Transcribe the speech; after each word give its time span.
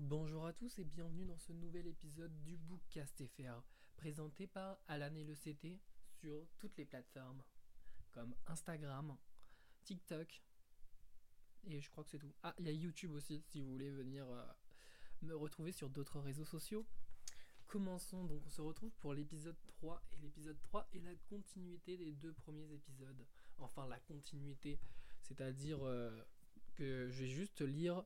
Bonjour 0.00 0.46
à 0.46 0.52
tous 0.52 0.78
et 0.78 0.84
bienvenue 0.84 1.24
dans 1.24 1.38
ce 1.38 1.52
nouvel 1.52 1.88
épisode 1.88 2.32
du 2.44 2.56
Bookcast 2.56 3.20
FR, 3.34 3.64
présenté 3.96 4.46
par 4.46 4.78
Alan 4.86 5.12
et 5.16 5.24
le 5.24 5.34
CT 5.34 5.80
sur 6.20 6.46
toutes 6.60 6.76
les 6.76 6.84
plateformes, 6.84 7.42
comme 8.12 8.32
Instagram, 8.46 9.16
TikTok, 9.82 10.40
et 11.64 11.80
je 11.80 11.90
crois 11.90 12.04
que 12.04 12.10
c'est 12.10 12.20
tout. 12.20 12.32
Ah, 12.44 12.54
il 12.60 12.66
y 12.66 12.68
a 12.68 12.72
YouTube 12.72 13.10
aussi, 13.10 13.42
si 13.48 13.60
vous 13.60 13.72
voulez 13.72 13.90
venir 13.90 14.24
euh, 14.30 14.44
me 15.22 15.34
retrouver 15.34 15.72
sur 15.72 15.90
d'autres 15.90 16.20
réseaux 16.20 16.44
sociaux. 16.44 16.86
Commençons 17.66 18.22
donc, 18.22 18.40
on 18.46 18.50
se 18.50 18.60
retrouve 18.60 18.92
pour 19.00 19.14
l'épisode 19.14 19.58
3, 19.66 20.00
et 20.12 20.16
l'épisode 20.22 20.60
3 20.62 20.88
est 20.94 21.00
la 21.00 21.16
continuité 21.28 21.96
des 21.96 22.12
deux 22.12 22.34
premiers 22.34 22.72
épisodes. 22.72 23.26
Enfin, 23.58 23.88
la 23.88 23.98
continuité, 23.98 24.78
c'est-à-dire 25.22 25.84
euh, 25.84 26.24
que 26.76 27.08
je 27.10 27.24
vais 27.24 27.28
juste 27.28 27.62
lire 27.62 28.04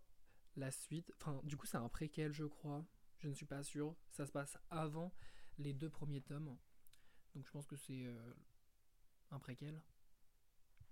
la 0.56 0.70
suite. 0.70 1.12
Enfin, 1.20 1.40
du 1.44 1.56
coup, 1.56 1.66
c'est 1.66 1.76
un 1.76 1.88
préquel, 1.88 2.32
je 2.32 2.44
crois. 2.44 2.84
Je 3.18 3.28
ne 3.28 3.34
suis 3.34 3.46
pas 3.46 3.62
sûr. 3.62 3.94
Ça 4.10 4.26
se 4.26 4.32
passe 4.32 4.58
avant 4.70 5.12
les 5.58 5.72
deux 5.72 5.90
premiers 5.90 6.20
tomes. 6.20 6.56
Donc, 7.34 7.46
je 7.46 7.50
pense 7.50 7.66
que 7.66 7.76
c'est 7.76 8.04
euh, 8.04 8.34
un 9.30 9.38
préquel. 9.38 9.80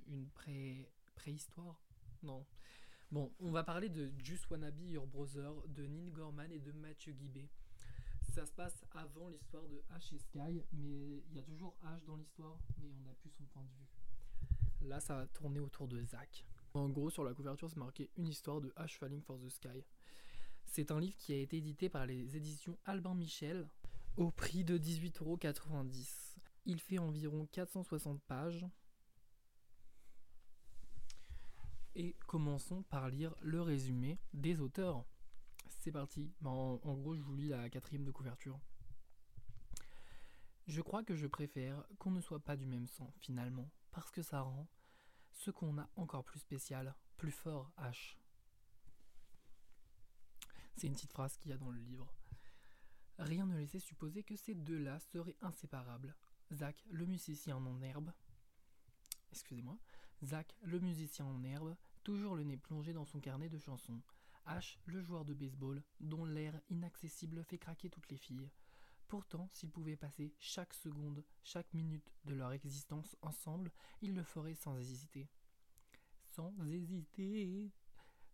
Une 0.07 0.29
pré 0.31 0.91
préhistoire 1.15 1.83
Non. 2.23 2.47
Bon, 3.11 3.35
on 3.41 3.51
va 3.51 3.65
parler 3.65 3.89
de 3.89 4.13
Just 4.19 4.49
Wannabe 4.51 4.81
Your 4.83 5.07
Brother 5.07 5.67
de 5.69 5.87
Nin 5.87 6.11
Gorman 6.11 6.51
et 6.53 6.61
de 6.61 6.73
Mathieu 6.73 7.13
Guibé. 7.13 7.51
Ça 8.31 8.47
se 8.47 8.53
passe 8.53 8.85
avant 8.93 9.29
l'histoire 9.29 9.67
de 9.67 9.83
H 9.91 10.15
et 10.15 10.19
Sky, 10.19 10.65
mais 10.73 11.25
il 11.29 11.35
y 11.35 11.41
a 11.41 11.43
toujours 11.43 11.77
H 11.85 12.05
dans 12.05 12.17
l'histoire, 12.17 12.57
mais 12.79 12.89
on 12.89 13.01
n'a 13.01 13.15
plus 13.15 13.31
son 13.31 13.45
point 13.47 13.65
de 13.65 13.69
vue. 13.69 14.89
Là, 14.89 15.01
ça 15.01 15.17
va 15.17 15.27
tourner 15.27 15.59
autour 15.59 15.89
de 15.89 16.01
Zach. 16.05 16.47
En 16.75 16.89
gros, 16.89 17.11
sur 17.11 17.25
la 17.25 17.35
couverture, 17.35 17.69
c'est 17.69 17.79
marqué 17.79 18.11
une 18.17 18.29
histoire 18.29 18.61
de 18.61 18.73
Ash 18.77 18.99
Falling 18.99 19.23
for 19.23 19.39
the 19.41 19.49
Sky. 19.49 19.85
C'est 20.67 20.93
un 20.93 21.01
livre 21.01 21.17
qui 21.17 21.33
a 21.33 21.37
été 21.37 21.57
édité 21.57 21.89
par 21.89 22.07
les 22.07 22.37
éditions 22.37 22.79
Albin 22.85 23.15
Michel 23.15 23.69
au 24.17 24.31
prix 24.31 24.65
de 24.65 24.79
18,90€. 24.79 26.37
Il 26.67 26.81
fait 26.81 26.99
environ 26.99 27.47
460 27.47 28.23
pages. 28.23 28.67
Et 31.97 32.15
commençons 32.29 32.85
par 32.85 33.09
lire 33.09 33.35
le 33.41 33.61
résumé 33.61 34.21
des 34.33 34.61
auteurs. 34.61 35.05
C'est 35.69 35.91
parti. 35.91 36.33
En, 36.45 36.79
en, 36.85 36.95
gros, 36.95 37.17
je 37.17 37.23
vous 37.23 37.35
lis 37.35 37.49
la 37.49 37.69
quatrième 37.69 38.05
de 38.05 38.13
couverture. 38.13 38.61
Je 40.69 40.83
crois 40.83 41.03
que 41.03 41.17
je 41.17 41.27
préfère 41.27 41.85
qu'on 41.99 42.13
ne 42.13 42.21
soit 42.21 42.39
pas 42.39 42.57
du 42.57 42.67
même 42.67 42.87
sang, 42.87 43.13
finalement, 43.19 43.69
parce 43.91 44.13
que 44.13 44.23
ça 44.23 44.43
rend 44.43 44.69
ce 45.41 45.51
qu'on 45.51 45.79
a 45.79 45.89
encore 45.97 46.23
plus 46.23 46.39
spécial, 46.39 46.95
plus 47.17 47.31
fort, 47.31 47.73
H. 47.79 48.17
C'est 50.77 50.87
une 50.87 50.93
petite 50.93 51.13
phrase 51.13 51.39
qu'il 51.39 51.51
y 51.51 51.55
a 51.55 51.57
dans 51.57 51.71
le 51.71 51.81
livre. 51.81 52.13
Rien 53.19 53.47
ne 53.47 53.57
laissait 53.57 53.81
supposer 53.81 54.23
que 54.23 54.37
ces 54.37 54.55
deux-là 54.55 55.01
seraient 55.01 55.39
inséparables. 55.41 56.15
Zach, 56.53 56.85
le 56.91 57.07
musicien 57.07 57.57
en 57.57 57.81
herbe. 57.81 58.13
Excusez-moi. 59.33 59.79
Zach, 60.23 60.55
le 60.61 60.79
musicien 60.79 61.25
en 61.25 61.43
herbe, 61.43 61.75
toujours 62.05 62.37
le 62.37 62.45
nez 62.45 62.59
plongé 62.59 62.93
dans 62.93 63.07
son 63.07 63.21
carnet 63.21 63.49
de 63.49 63.59
chansons. 63.59 64.03
H, 64.47 64.77
le 64.85 65.01
joueur 65.01 65.25
de 65.25 65.33
baseball, 65.33 65.83
dont 66.01 66.27
l'air 66.27 66.61
inaccessible 66.69 67.43
fait 67.45 67.59
craquer 67.59 67.89
toutes 67.89 68.11
les 68.11 68.19
filles. 68.19 68.51
Pourtant, 69.11 69.51
s'ils 69.53 69.73
pouvaient 69.73 69.97
passer 69.97 70.33
chaque 70.39 70.73
seconde, 70.73 71.25
chaque 71.43 71.75
minute 71.75 72.13
de 72.27 72.35
leur 72.35 72.53
existence 72.53 73.17
ensemble, 73.23 73.73
ils 74.03 74.15
le 74.15 74.23
feraient 74.23 74.55
sans 74.55 74.77
hésiter. 74.77 75.29
Sans 76.29 76.55
hésiter. 76.65 77.73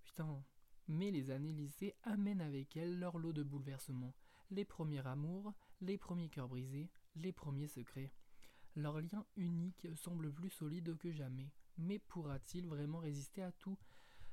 Putain. 0.04 0.44
Mais 0.86 1.10
les 1.10 1.30
années 1.30 1.54
lycée 1.54 1.94
amènent 2.02 2.42
avec 2.42 2.76
elles 2.76 2.98
leur 2.98 3.16
lot 3.16 3.32
de 3.32 3.42
bouleversements. 3.42 4.14
Les 4.50 4.66
premiers 4.66 5.06
amours, 5.06 5.54
les 5.80 5.96
premiers 5.96 6.28
cœurs 6.28 6.50
brisés, 6.50 6.90
les 7.14 7.32
premiers 7.32 7.68
secrets. 7.68 8.12
Leur 8.74 9.00
lien 9.00 9.24
unique 9.36 9.88
semble 9.94 10.30
plus 10.30 10.50
solide 10.50 10.98
que 10.98 11.10
jamais. 11.10 11.50
Mais 11.78 12.00
pourra-t-il 12.00 12.66
vraiment 12.66 12.98
résister 12.98 13.42
à 13.42 13.50
tout? 13.50 13.78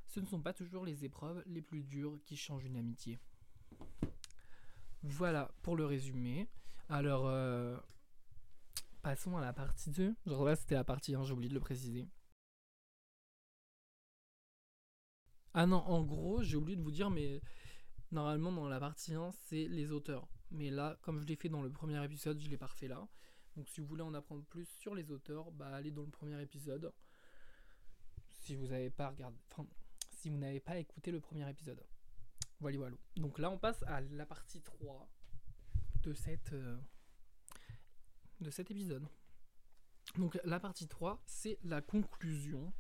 Ce 0.07 0.19
ne 0.19 0.25
sont 0.25 0.41
pas 0.41 0.53
toujours 0.53 0.83
les 0.83 1.05
épreuves 1.05 1.41
les 1.45 1.61
plus 1.61 1.85
dures 1.85 2.19
qui 2.25 2.35
changent 2.35 2.65
une 2.65 2.75
amitié. 2.75 3.17
Voilà 5.03 5.51
pour 5.61 5.75
le 5.75 5.85
résumé. 5.85 6.47
Alors, 6.87 7.27
euh, 7.27 7.77
passons 9.01 9.35
à 9.35 9.41
la 9.41 9.51
partie 9.51 9.89
2. 9.91 10.15
Genre 10.25 10.45
là, 10.45 10.55
c'était 10.55 10.75
la 10.75 10.85
partie 10.85 11.13
1, 11.13 11.23
j'ai 11.23 11.33
oublié 11.33 11.49
de 11.49 11.53
le 11.53 11.59
préciser. 11.59 12.07
Ah 15.53 15.65
non, 15.65 15.77
en 15.77 16.01
gros, 16.03 16.41
j'ai 16.41 16.55
oublié 16.55 16.77
de 16.77 16.81
vous 16.81 16.91
dire, 16.91 17.09
mais 17.09 17.41
normalement, 18.11 18.51
dans 18.51 18.69
la 18.69 18.79
partie 18.79 19.13
1, 19.13 19.31
c'est 19.45 19.67
les 19.67 19.91
auteurs. 19.91 20.27
Mais 20.51 20.69
là, 20.71 20.97
comme 21.01 21.19
je 21.19 21.25
l'ai 21.25 21.35
fait 21.35 21.49
dans 21.49 21.61
le 21.61 21.69
premier 21.69 22.01
épisode, 22.03 22.39
je 22.39 22.49
l'ai 22.49 22.57
pas 22.57 22.67
refait 22.67 22.87
là. 22.87 23.07
Donc, 23.57 23.67
si 23.69 23.81
vous 23.81 23.87
voulez 23.87 24.03
en 24.03 24.13
apprendre 24.13 24.43
plus 24.45 24.65
sur 24.79 24.95
les 24.95 25.11
auteurs, 25.11 25.51
bah, 25.51 25.67
allez 25.75 25.91
dans 25.91 26.03
le 26.03 26.09
premier 26.09 26.41
épisode. 26.41 26.93
Si 28.31 28.55
vous 28.55 28.67
n'avez 28.67 28.89
pas 28.89 29.09
regardé, 29.09 29.37
enfin, 29.51 29.67
si 30.11 30.29
vous 30.29 30.37
n'avez 30.37 30.59
pas 30.59 30.77
écouté 30.77 31.11
le 31.11 31.19
premier 31.19 31.47
épisode. 31.49 31.83
Voilà. 32.59 32.95
Donc 33.17 33.39
là, 33.39 33.49
on 33.49 33.57
passe 33.57 33.83
à 33.83 34.01
la 34.01 34.25
partie 34.25 34.61
3 34.61 35.09
de, 36.03 36.13
cette, 36.13 36.53
euh, 36.53 36.77
cet 38.49 38.71
épisode. 38.71 39.07
Donc 40.17 40.39
la 40.43 40.59
partie 40.59 40.87
3, 40.87 41.21
c'est 41.25 41.57
la 41.63 41.81
conclusion 41.81 42.73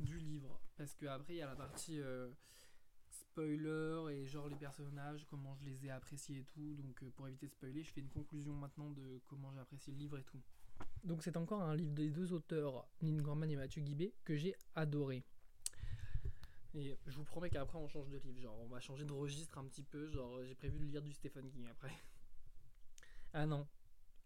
du 0.00 0.18
livre. 0.18 0.60
Parce 0.76 0.94
qu'après, 0.94 1.34
il 1.34 1.36
y 1.38 1.42
a 1.42 1.46
la 1.46 1.56
partie 1.56 2.00
euh, 2.00 2.30
spoiler 3.08 4.12
et 4.12 4.26
genre 4.26 4.48
les 4.48 4.56
personnages, 4.56 5.24
comment 5.28 5.54
je 5.54 5.64
les 5.64 5.86
ai 5.86 5.90
appréciés 5.90 6.38
et 6.38 6.44
tout. 6.44 6.74
Donc 6.74 7.02
euh, 7.02 7.10
pour 7.10 7.28
éviter 7.28 7.46
de 7.46 7.52
spoiler, 7.52 7.82
je 7.82 7.92
fais 7.92 8.00
une 8.00 8.08
conclusion 8.08 8.54
maintenant 8.54 8.90
de 8.90 9.20
comment 9.26 9.52
j'ai 9.52 9.60
apprécié 9.60 9.92
le 9.92 9.98
livre 9.98 10.18
et 10.18 10.24
tout. 10.24 10.40
Donc 11.04 11.22
c'est 11.22 11.36
encore 11.36 11.62
un 11.62 11.76
livre 11.76 11.92
des 11.92 12.10
deux 12.10 12.32
auteurs, 12.32 12.88
Nin 13.02 13.20
Gorman 13.20 13.50
et 13.50 13.56
Mathieu 13.56 13.82
Guibé, 13.82 14.14
que 14.24 14.36
j'ai 14.36 14.54
adoré. 14.74 15.24
Et 16.74 16.96
je 17.06 17.16
vous 17.16 17.24
promets 17.24 17.50
qu'après 17.50 17.78
on 17.78 17.86
change 17.86 18.08
de 18.08 18.18
livre, 18.18 18.40
genre 18.40 18.58
on 18.58 18.66
va 18.66 18.80
changer 18.80 19.04
de 19.04 19.12
registre 19.12 19.58
un 19.58 19.64
petit 19.64 19.84
peu, 19.84 20.10
genre 20.10 20.42
j'ai 20.44 20.56
prévu 20.56 20.78
de 20.80 20.84
lire 20.84 21.02
du 21.02 21.12
Stephen 21.12 21.48
King 21.48 21.66
après. 21.68 21.92
ah 23.32 23.46
non, 23.46 23.68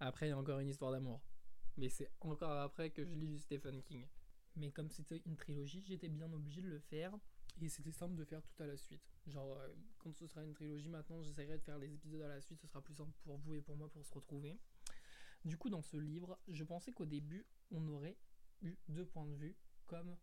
après 0.00 0.26
il 0.26 0.30
y 0.30 0.32
a 0.32 0.38
encore 0.38 0.58
une 0.58 0.68
histoire 0.68 0.92
d'amour. 0.92 1.20
Mais 1.76 1.90
c'est 1.90 2.10
encore 2.20 2.52
après 2.52 2.90
que 2.90 3.04
je 3.04 3.14
lis 3.14 3.28
du 3.28 3.38
Stephen 3.38 3.82
King. 3.82 4.06
Mais 4.56 4.72
comme 4.72 4.90
c'était 4.90 5.22
une 5.26 5.36
trilogie, 5.36 5.84
j'étais 5.86 6.08
bien 6.08 6.32
obligé 6.32 6.60
de 6.60 6.68
le 6.68 6.80
faire. 6.80 7.16
Et 7.60 7.68
c'était 7.68 7.92
simple 7.92 8.14
de 8.14 8.24
faire 8.24 8.42
tout 8.42 8.62
à 8.62 8.66
la 8.66 8.76
suite. 8.76 9.02
Genre, 9.26 9.52
euh, 9.52 9.68
quand 9.98 10.12
ce 10.14 10.26
sera 10.26 10.44
une 10.44 10.54
trilogie, 10.54 10.88
maintenant 10.88 11.22
j'essaierai 11.22 11.58
de 11.58 11.62
faire 11.62 11.78
les 11.78 11.92
épisodes 11.92 12.22
à 12.22 12.28
la 12.28 12.40
suite, 12.40 12.60
ce 12.60 12.66
sera 12.66 12.80
plus 12.80 12.94
simple 12.94 13.12
pour 13.24 13.36
vous 13.38 13.54
et 13.54 13.60
pour 13.60 13.76
moi 13.76 13.88
pour 13.88 14.04
se 14.04 14.14
retrouver. 14.14 14.58
Du 15.44 15.56
coup, 15.56 15.68
dans 15.68 15.82
ce 15.82 15.96
livre, 15.96 16.38
je 16.48 16.64
pensais 16.64 16.92
qu'au 16.92 17.06
début, 17.06 17.46
on 17.70 17.86
aurait 17.88 18.16
eu 18.62 18.76
deux 18.88 19.04
points 19.04 19.26
de 19.26 19.34
vue, 19.34 19.56
comme 19.86 20.16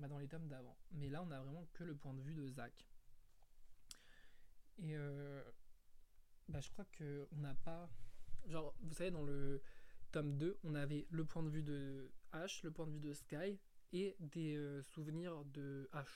bah, 0.00 0.08
dans 0.08 0.18
les 0.18 0.28
tomes 0.28 0.48
d'avant. 0.48 0.76
Mais 0.92 1.10
là, 1.10 1.22
on 1.22 1.30
a 1.30 1.40
vraiment 1.40 1.68
que 1.74 1.84
le 1.84 1.94
point 1.94 2.14
de 2.14 2.22
vue 2.22 2.34
de 2.34 2.48
Zach. 2.48 2.88
Et 4.78 4.96
euh, 4.96 5.42
bah, 6.48 6.60
je 6.60 6.70
crois 6.70 6.86
que 6.86 7.28
on 7.32 7.40
n'a 7.40 7.54
pas. 7.54 7.90
Genre, 8.46 8.74
vous 8.80 8.94
savez, 8.94 9.10
dans 9.10 9.22
le 9.22 9.62
tome 10.10 10.38
2, 10.38 10.58
on 10.64 10.74
avait 10.74 11.06
le 11.10 11.24
point 11.24 11.42
de 11.42 11.50
vue 11.50 11.62
de 11.62 12.10
H, 12.32 12.60
le 12.64 12.70
point 12.70 12.86
de 12.86 12.92
vue 12.92 13.00
de 13.00 13.12
Sky 13.12 13.60
et 13.92 14.16
des 14.20 14.56
euh, 14.56 14.82
souvenirs 14.82 15.44
de 15.44 15.90
H. 15.92 16.06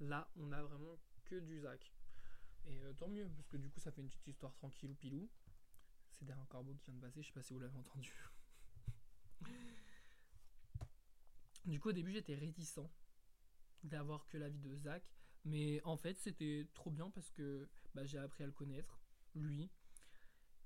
Là, 0.00 0.30
on 0.36 0.52
a 0.52 0.62
vraiment 0.62 0.98
que 1.24 1.36
du 1.36 1.60
Zach. 1.60 1.92
Et 2.66 2.82
euh, 2.82 2.92
tant 2.92 3.08
mieux, 3.08 3.28
parce 3.34 3.48
que 3.48 3.56
du 3.56 3.70
coup, 3.70 3.80
ça 3.80 3.90
fait 3.92 4.02
une 4.02 4.08
petite 4.08 4.26
histoire 4.26 4.52
tranquille 4.52 4.90
ou 4.90 4.94
pilou. 4.94 5.30
C'est 6.12 6.26
derrière 6.26 6.42
un 6.42 6.46
corbeau 6.46 6.74
qui 6.74 6.90
vient 6.90 6.94
de 6.94 7.00
passer, 7.00 7.22
je 7.22 7.28
sais 7.28 7.32
pas 7.32 7.42
si 7.42 7.54
vous 7.54 7.60
l'avez 7.60 7.76
entendu. 7.76 8.12
Du 11.64 11.80
coup, 11.80 11.88
au 11.88 11.92
début, 11.92 12.12
j'étais 12.12 12.36
réticent 12.36 12.78
d'avoir 13.84 14.26
que 14.26 14.38
l'avis 14.38 14.60
de 14.60 14.74
Zach, 14.76 15.02
mais 15.44 15.80
en 15.84 15.96
fait, 15.96 16.18
c'était 16.18 16.66
trop 16.74 16.90
bien 16.90 17.10
parce 17.10 17.30
que 17.30 17.68
bah, 17.94 18.04
j'ai 18.04 18.18
appris 18.18 18.44
à 18.44 18.46
le 18.46 18.52
connaître, 18.52 19.00
lui. 19.34 19.70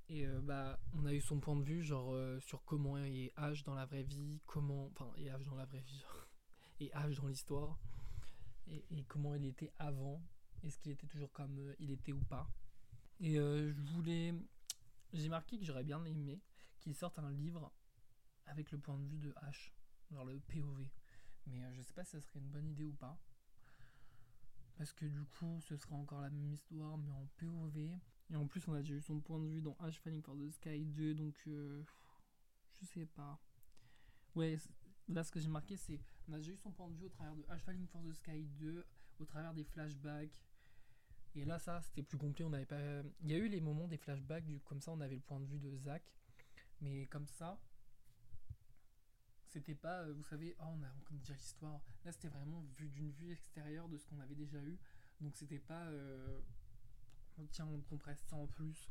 Et 0.09 0.27
euh, 0.27 0.41
bah, 0.41 0.81
on 0.95 1.07
a 1.07 1.13
eu 1.13 1.21
son 1.21 1.39
point 1.39 1.55
de 1.57 1.63
vue, 1.63 1.83
genre 1.83 2.13
euh, 2.13 2.41
sur 2.41 2.65
comment 2.65 2.99
est 2.99 3.33
H 3.37 3.63
dans 3.65 3.75
la 3.75 3.87
vraie 3.87 4.03
vie, 4.03 4.41
comment. 4.47 4.87
Enfin, 4.87 5.13
et 5.17 5.27
H 5.27 5.45
dans 5.45 5.55
la 5.55 5.67
vraie 5.67 5.83
vie, 5.83 6.03
et 6.81 6.89
H 6.89 7.17
dans 7.17 7.29
l'histoire, 7.29 7.79
et, 8.67 8.85
et, 8.91 9.05
comment 9.05 9.35
il 9.35 9.45
était 9.45 9.73
avant, 9.79 10.21
est-ce 10.65 10.79
qu'il 10.79 10.93
était 10.93 11.07
toujours 11.07 11.31
comme 11.33 11.59
euh, 11.59 11.77
il 11.79 11.91
était 11.91 12.13
ou 12.13 12.25
pas. 12.25 12.51
Et 13.21 13.35
je 13.35 13.83
voulais. 13.93 14.35
J'ai 15.13 15.29
marqué 15.29 15.59
que 15.59 15.65
j'aurais 15.65 15.85
bien 15.85 16.03
aimé 16.07 16.41
qu'il 16.79 16.95
sorte 16.95 17.19
un 17.19 17.31
livre 17.31 17.71
avec 18.47 18.73
le 18.73 18.79
point 18.79 18.97
de 18.97 19.05
vue 19.05 19.19
de 19.19 19.31
H 19.33 19.73
genre 20.11 20.25
le 20.25 20.41
POV. 20.41 20.87
Mais 21.47 21.63
euh, 21.63 21.73
je 21.75 21.83
sais 21.83 21.93
pas 21.93 22.05
si 22.05 22.13
ça 22.13 22.21
serait 22.21 22.39
une 22.39 22.49
bonne 22.49 22.69
idée 22.69 22.85
ou 22.85 22.93
pas. 22.93 23.19
Parce 24.77 24.93
que 24.93 25.05
du 25.05 25.25
coup, 25.25 25.61
ce 25.61 25.77
sera 25.77 25.97
encore 25.97 26.21
la 26.21 26.31
même 26.31 26.53
histoire, 26.53 26.97
mais 26.97 27.11
en 27.11 27.27
POV. 27.37 27.91
Et 28.31 28.37
en 28.37 28.47
plus, 28.47 28.67
on 28.69 28.73
a 28.73 28.81
déjà 28.81 28.95
eu 28.95 29.01
son 29.01 29.21
point 29.21 29.39
de 29.39 29.47
vue 29.47 29.61
dans 29.61 29.77
H 29.81 29.99
Falling 30.01 30.23
for 30.23 30.37
the 30.37 30.49
Sky 30.49 30.85
2, 30.85 31.15
donc 31.15 31.35
euh, 31.49 31.83
je 32.81 32.87
sais 32.87 33.07
pas. 33.07 33.39
Ouais, 34.35 34.57
là 35.09 35.25
ce 35.25 35.33
que 35.33 35.41
j'ai 35.41 35.49
marqué, 35.49 35.77
c'est 35.77 36.01
on 36.29 36.33
a 36.33 36.37
déjà 36.39 36.53
eu 36.53 36.57
son 36.57 36.71
point 36.71 36.89
de 36.89 36.95
vue 36.95 37.07
au 37.07 37.09
travers 37.09 37.35
de 37.35 37.43
H 37.43 37.59
Falling 37.59 37.87
for 37.89 38.03
the 38.03 38.13
Sky 38.13 38.45
2, 38.59 38.87
au 39.19 39.25
travers 39.25 39.53
des 39.53 39.65
flashbacks. 39.65 40.41
Et 41.35 41.45
là, 41.45 41.59
ça, 41.59 41.81
c'était 41.83 42.03
plus 42.03 42.19
complet. 42.19 42.45
On 42.45 42.51
pas. 42.51 42.81
Il 43.23 43.31
y 43.31 43.35
a 43.35 43.39
eu 43.39 43.49
les 43.49 43.61
moments 43.61 43.87
des 43.87 43.97
flashbacks, 43.97 44.45
comme 44.65 44.81
ça, 44.81 44.93
on 44.93 45.01
avait 45.01 45.15
le 45.15 45.21
point 45.21 45.41
de 45.41 45.47
vue 45.47 45.59
de 45.59 45.77
Zach. 45.77 46.03
Mais 46.81 47.07
comme 47.07 47.27
ça, 47.27 47.61
c'était 49.51 49.75
pas, 49.75 50.03
euh, 50.03 50.13
vous 50.13 50.23
savez, 50.23 50.55
oh, 50.61 50.65
on 50.67 50.83
a 50.83 51.17
dire 51.19 51.35
l'histoire. 51.35 51.81
Là, 52.05 52.13
c'était 52.13 52.29
vraiment 52.29 52.65
vu 52.77 52.89
d'une 52.89 53.11
vue 53.11 53.33
extérieure 53.33 53.89
de 53.89 53.99
ce 53.99 54.07
qu'on 54.07 54.21
avait 54.21 54.35
déjà 54.37 54.63
eu. 54.63 54.79
Donc, 55.21 55.37
c'était 55.37 55.59
pas, 55.59 55.87
euh, 55.87 56.41
tiens, 57.51 57.67
on 57.67 57.81
compresse 57.81 58.21
ça 58.29 58.37
en 58.37 58.47
plus. 58.47 58.89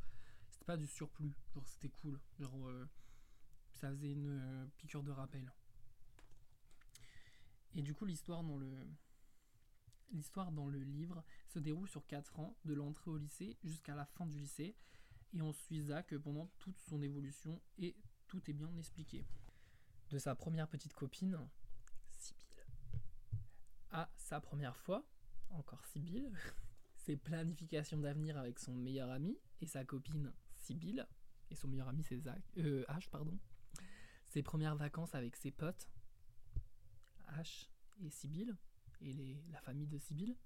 C'était 0.51 0.65
pas 0.65 0.77
du 0.77 0.88
surplus. 0.88 1.33
Genre, 1.53 1.65
c'était 1.65 1.89
cool. 1.89 2.19
Genre, 2.39 2.67
euh, 2.67 2.85
ça 3.71 3.89
faisait 3.89 4.11
une 4.11 4.69
piqûre 4.77 5.03
de 5.03 5.11
rappel. 5.11 5.50
Et 7.75 7.81
du 7.81 7.94
coup, 7.94 8.06
l'histoire 8.06 8.44
dans 8.44 8.57
le 8.57 8.69
l'histoire 10.11 10.51
dans 10.51 10.65
le 10.65 10.79
livre 10.79 11.23
se 11.47 11.59
déroule 11.59 11.88
sur 11.88 12.03
4 12.07 12.39
ans, 12.39 12.57
de 12.65 12.73
l'entrée 12.73 13.11
au 13.11 13.17
lycée 13.17 13.56
jusqu'à 13.63 13.94
la 13.94 14.06
fin 14.06 14.25
du 14.25 14.39
lycée, 14.39 14.75
et 15.33 15.41
on 15.44 15.53
suit 15.53 15.81
Zach 15.81 16.17
pendant 16.17 16.47
toute 16.57 16.79
son 16.79 17.00
évolution 17.03 17.61
et 17.77 17.95
tout 18.27 18.41
est 18.50 18.53
bien 18.53 18.75
expliqué. 18.75 19.23
De 20.09 20.17
sa 20.17 20.33
première 20.33 20.67
petite 20.67 20.94
copine, 20.94 21.38
Sibylle, 22.17 22.65
à 23.91 24.09
sa 24.17 24.41
première 24.41 24.75
fois, 24.75 25.06
encore 25.51 25.85
Sibylle, 25.85 26.31
ses 26.95 27.15
planifications 27.15 28.00
d'avenir 28.00 28.35
avec 28.35 28.57
son 28.57 28.73
meilleur 28.73 29.11
ami 29.11 29.38
et 29.61 29.67
sa 29.67 29.85
copine 29.85 30.33
Sibylle, 30.56 31.07
et 31.51 31.56
son 31.56 31.67
meilleur 31.67 31.88
ami 31.88 32.03
c'est 32.03 32.17
Zach, 32.17 32.41
euh, 32.57 32.83
H, 32.89 33.09
pardon, 33.09 33.38
ses 34.29 34.41
premières 34.41 34.75
vacances 34.75 35.13
avec 35.13 35.35
ses 35.35 35.51
potes, 35.51 35.88
H 37.33 37.67
et 38.01 38.09
Sibylle, 38.09 38.56
et 39.01 39.38
la 39.51 39.61
famille 39.61 39.88
de 39.88 39.97
Sibylle. 39.97 40.35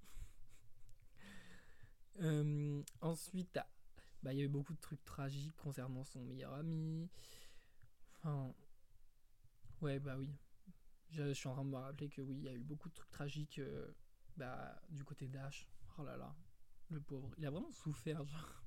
Euh, 2.21 2.83
ensuite, 3.01 3.57
bah, 4.21 4.33
il 4.33 4.37
y 4.37 4.41
a 4.43 4.45
eu 4.45 4.47
beaucoup 4.47 4.75
de 4.75 4.79
trucs 4.79 5.03
tragiques 5.03 5.55
concernant 5.57 6.03
son 6.03 6.21
meilleur 6.21 6.53
ami. 6.53 7.09
Enfin, 8.13 8.53
ouais, 9.83 9.99
bah 9.99 10.15
oui. 10.17 10.29
Je, 11.09 11.33
suis 11.33 11.47
en 11.47 11.53
train 11.53 11.65
de 11.65 11.69
me 11.69 11.77
rappeler 11.77 12.09
que 12.09 12.21
oui, 12.21 12.35
il 12.37 12.43
y 12.43 12.49
a 12.49 12.53
eu 12.53 12.63
beaucoup 12.63 12.89
de 12.89 12.93
trucs 12.95 13.11
tragiques 13.11 13.59
euh, 13.59 13.93
bah, 14.35 14.81
du 14.89 15.03
côté 15.03 15.27
d'Ash. 15.27 15.67
Oh 15.97 16.03
là 16.03 16.17
là, 16.17 16.35
le 16.89 16.99
pauvre. 16.99 17.31
Il 17.37 17.45
a 17.45 17.51
vraiment 17.51 17.71
souffert, 17.71 18.25
genre. 18.25 18.63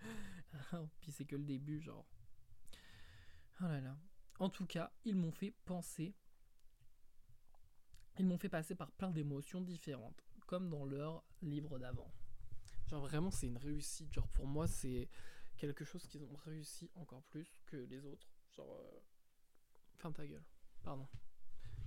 Puis 1.00 1.10
c'est 1.10 1.24
que 1.24 1.36
le 1.36 1.44
début, 1.44 1.80
genre. 1.80 2.06
Oh 3.60 3.64
là 3.64 3.80
là. 3.80 3.98
En 4.38 4.48
tout 4.48 4.66
cas, 4.66 4.92
ils 5.04 5.16
m'ont 5.16 5.32
fait 5.32 5.50
penser 5.64 6.14
ils 8.20 8.26
m'ont 8.26 8.38
fait 8.38 8.50
passer 8.50 8.74
par 8.74 8.92
plein 8.92 9.10
d'émotions 9.10 9.62
différentes, 9.62 10.22
comme 10.46 10.68
dans 10.68 10.84
leur 10.84 11.24
livre 11.40 11.78
d'avant. 11.78 12.12
Genre 12.88 13.00
vraiment 13.00 13.30
c'est 13.30 13.46
une 13.46 13.56
réussite, 13.56 14.12
genre 14.12 14.28
pour 14.28 14.46
moi 14.46 14.66
c'est 14.66 15.08
quelque 15.56 15.84
chose 15.84 16.06
qu'ils 16.06 16.22
ont 16.24 16.36
réussi 16.44 16.90
encore 16.96 17.22
plus 17.24 17.50
que 17.66 17.76
les 17.76 18.04
autres. 18.04 18.28
Genre... 18.50 18.76
Euh... 18.78 19.00
Ferme 20.00 20.14
ta 20.14 20.26
gueule. 20.26 20.44
Pardon. 20.82 21.06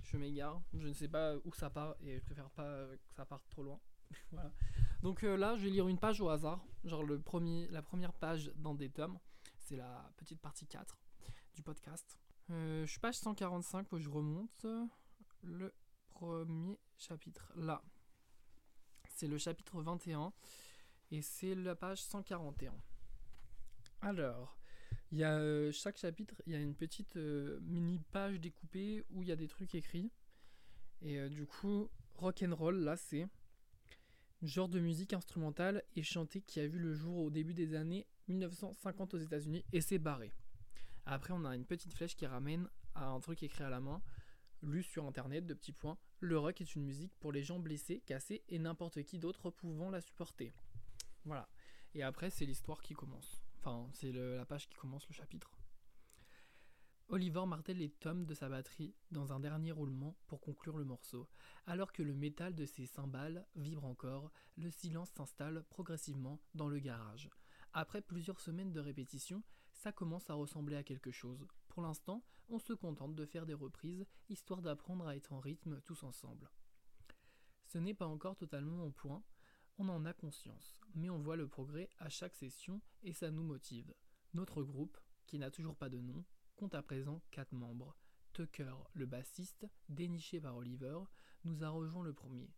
Je 0.02 0.16
m'égare, 0.16 0.62
je 0.72 0.86
ne 0.86 0.92
sais 0.92 1.08
pas 1.08 1.34
où 1.44 1.52
ça 1.52 1.68
part 1.70 1.96
et 2.00 2.18
je 2.18 2.24
préfère 2.24 2.50
pas 2.50 2.86
que 3.08 3.14
ça 3.14 3.24
parte 3.24 3.48
trop 3.48 3.62
loin. 3.62 3.80
voilà. 4.30 4.52
Donc 5.02 5.24
euh, 5.24 5.36
là 5.36 5.56
je 5.56 5.64
vais 5.64 5.70
lire 5.70 5.88
une 5.88 5.98
page 5.98 6.20
au 6.20 6.28
hasard, 6.28 6.64
genre 6.84 7.02
le 7.02 7.20
premier, 7.20 7.66
la 7.68 7.82
première 7.82 8.12
page 8.12 8.52
dans 8.56 8.74
des 8.74 8.90
tomes, 8.90 9.18
c'est 9.58 9.76
la 9.76 10.12
petite 10.16 10.40
partie 10.40 10.66
4 10.66 10.96
du 11.54 11.62
podcast. 11.62 12.20
Euh, 12.50 12.84
je 12.84 12.90
suis 12.90 13.00
page 13.00 13.16
145 13.16 13.90
où 13.92 13.98
je 13.98 14.08
remonte. 14.08 14.66
Le 15.42 15.74
premier 16.10 16.78
chapitre. 16.96 17.52
Là, 17.56 17.82
c'est 19.08 19.26
le 19.26 19.38
chapitre 19.38 19.82
21 19.82 20.32
et 21.10 21.22
c'est 21.22 21.54
la 21.54 21.74
page 21.74 22.02
141. 22.02 22.74
Alors, 24.02 24.58
il 25.14 25.20
y 25.20 25.22
a 25.22 25.38
euh, 25.38 25.70
chaque 25.70 25.96
chapitre, 25.96 26.34
il 26.44 26.54
y 26.54 26.56
a 26.56 26.58
une 26.58 26.74
petite 26.74 27.14
euh, 27.14 27.60
mini 27.62 28.00
page 28.10 28.40
découpée 28.40 29.04
où 29.10 29.22
il 29.22 29.28
y 29.28 29.32
a 29.32 29.36
des 29.36 29.46
trucs 29.46 29.76
écrits. 29.76 30.10
Et 31.02 31.20
euh, 31.20 31.28
du 31.28 31.46
coup, 31.46 31.88
rock 32.16 32.42
and 32.42 32.52
roll, 32.52 32.80
là, 32.80 32.96
c'est 32.96 33.28
genre 34.42 34.68
de 34.68 34.80
musique 34.80 35.12
instrumentale 35.12 35.84
et 35.94 36.02
chantée 36.02 36.40
qui 36.40 36.58
a 36.58 36.66
vu 36.66 36.80
le 36.80 36.94
jour 36.94 37.18
au 37.18 37.30
début 37.30 37.54
des 37.54 37.76
années 37.76 38.08
1950 38.26 39.14
aux 39.14 39.18
États-Unis 39.18 39.64
et 39.72 39.80
c'est 39.80 40.00
barré. 40.00 40.32
Après, 41.06 41.32
on 41.32 41.44
a 41.44 41.54
une 41.54 41.64
petite 41.64 41.92
flèche 41.92 42.16
qui 42.16 42.26
ramène 42.26 42.68
à 42.96 43.06
un 43.06 43.20
truc 43.20 43.44
écrit 43.44 43.62
à 43.62 43.70
la 43.70 43.78
main 43.78 44.02
lu 44.62 44.82
sur 44.82 45.06
internet 45.06 45.46
de 45.46 45.54
petits 45.54 45.72
points, 45.72 45.96
le 46.18 46.38
rock 46.38 46.60
est 46.60 46.74
une 46.74 46.84
musique 46.84 47.14
pour 47.20 47.30
les 47.30 47.44
gens 47.44 47.60
blessés, 47.60 48.00
cassés 48.04 48.42
et 48.48 48.58
n'importe 48.58 49.04
qui 49.04 49.20
d'autre 49.20 49.50
pouvant 49.50 49.90
la 49.90 50.00
supporter. 50.00 50.52
Voilà. 51.24 51.48
Et 51.94 52.02
après, 52.02 52.30
c'est 52.30 52.46
l'histoire 52.46 52.82
qui 52.82 52.94
commence. 52.94 53.43
Enfin, 53.66 53.88
c'est 53.94 54.12
la 54.12 54.44
page 54.44 54.68
qui 54.68 54.76
commence 54.76 55.08
le 55.08 55.14
chapitre. 55.14 55.50
Oliver 57.08 57.46
martèle 57.46 57.78
les 57.78 57.88
tomes 57.88 58.26
de 58.26 58.34
sa 58.34 58.50
batterie 58.50 58.94
dans 59.10 59.32
un 59.32 59.40
dernier 59.40 59.72
roulement 59.72 60.18
pour 60.26 60.42
conclure 60.42 60.76
le 60.76 60.84
morceau. 60.84 61.30
Alors 61.66 61.90
que 61.94 62.02
le 62.02 62.12
métal 62.12 62.54
de 62.54 62.66
ses 62.66 62.84
cymbales 62.84 63.46
vibre 63.56 63.86
encore, 63.86 64.30
le 64.58 64.70
silence 64.70 65.08
s'installe 65.12 65.64
progressivement 65.70 66.42
dans 66.54 66.68
le 66.68 66.78
garage. 66.78 67.30
Après 67.72 68.02
plusieurs 68.02 68.38
semaines 68.38 68.72
de 68.72 68.80
répétition, 68.80 69.42
ça 69.72 69.92
commence 69.92 70.28
à 70.28 70.34
ressembler 70.34 70.76
à 70.76 70.84
quelque 70.84 71.10
chose. 71.10 71.46
Pour 71.68 71.82
l'instant, 71.82 72.22
on 72.50 72.58
se 72.58 72.74
contente 72.74 73.14
de 73.14 73.24
faire 73.24 73.46
des 73.46 73.54
reprises, 73.54 74.04
histoire 74.28 74.60
d'apprendre 74.60 75.06
à 75.06 75.16
être 75.16 75.32
en 75.32 75.40
rythme 75.40 75.80
tous 75.86 76.02
ensemble. 76.02 76.50
Ce 77.64 77.78
n'est 77.78 77.94
pas 77.94 78.06
encore 78.06 78.36
totalement 78.36 78.84
au 78.84 78.90
point, 78.90 79.22
on 79.78 79.88
en 79.88 80.04
a 80.04 80.12
conscience, 80.12 80.76
mais 80.94 81.10
on 81.10 81.18
voit 81.18 81.36
le 81.36 81.48
progrès 81.48 81.90
à 81.98 82.08
chaque 82.08 82.34
session 82.34 82.80
et 83.02 83.12
ça 83.12 83.30
nous 83.30 83.42
motive. 83.42 83.92
Notre 84.34 84.62
groupe, 84.62 84.98
qui 85.26 85.38
n'a 85.38 85.50
toujours 85.50 85.76
pas 85.76 85.88
de 85.88 86.00
nom, 86.00 86.24
compte 86.56 86.74
à 86.74 86.82
présent 86.82 87.22
4 87.32 87.52
membres. 87.52 87.96
Tucker, 88.32 88.74
le 88.94 89.06
bassiste, 89.06 89.66
déniché 89.88 90.40
par 90.40 90.56
Oliver, 90.56 90.98
nous 91.44 91.62
a 91.64 91.68
rejoint 91.68 92.04
le 92.04 92.12
premier. 92.12 92.52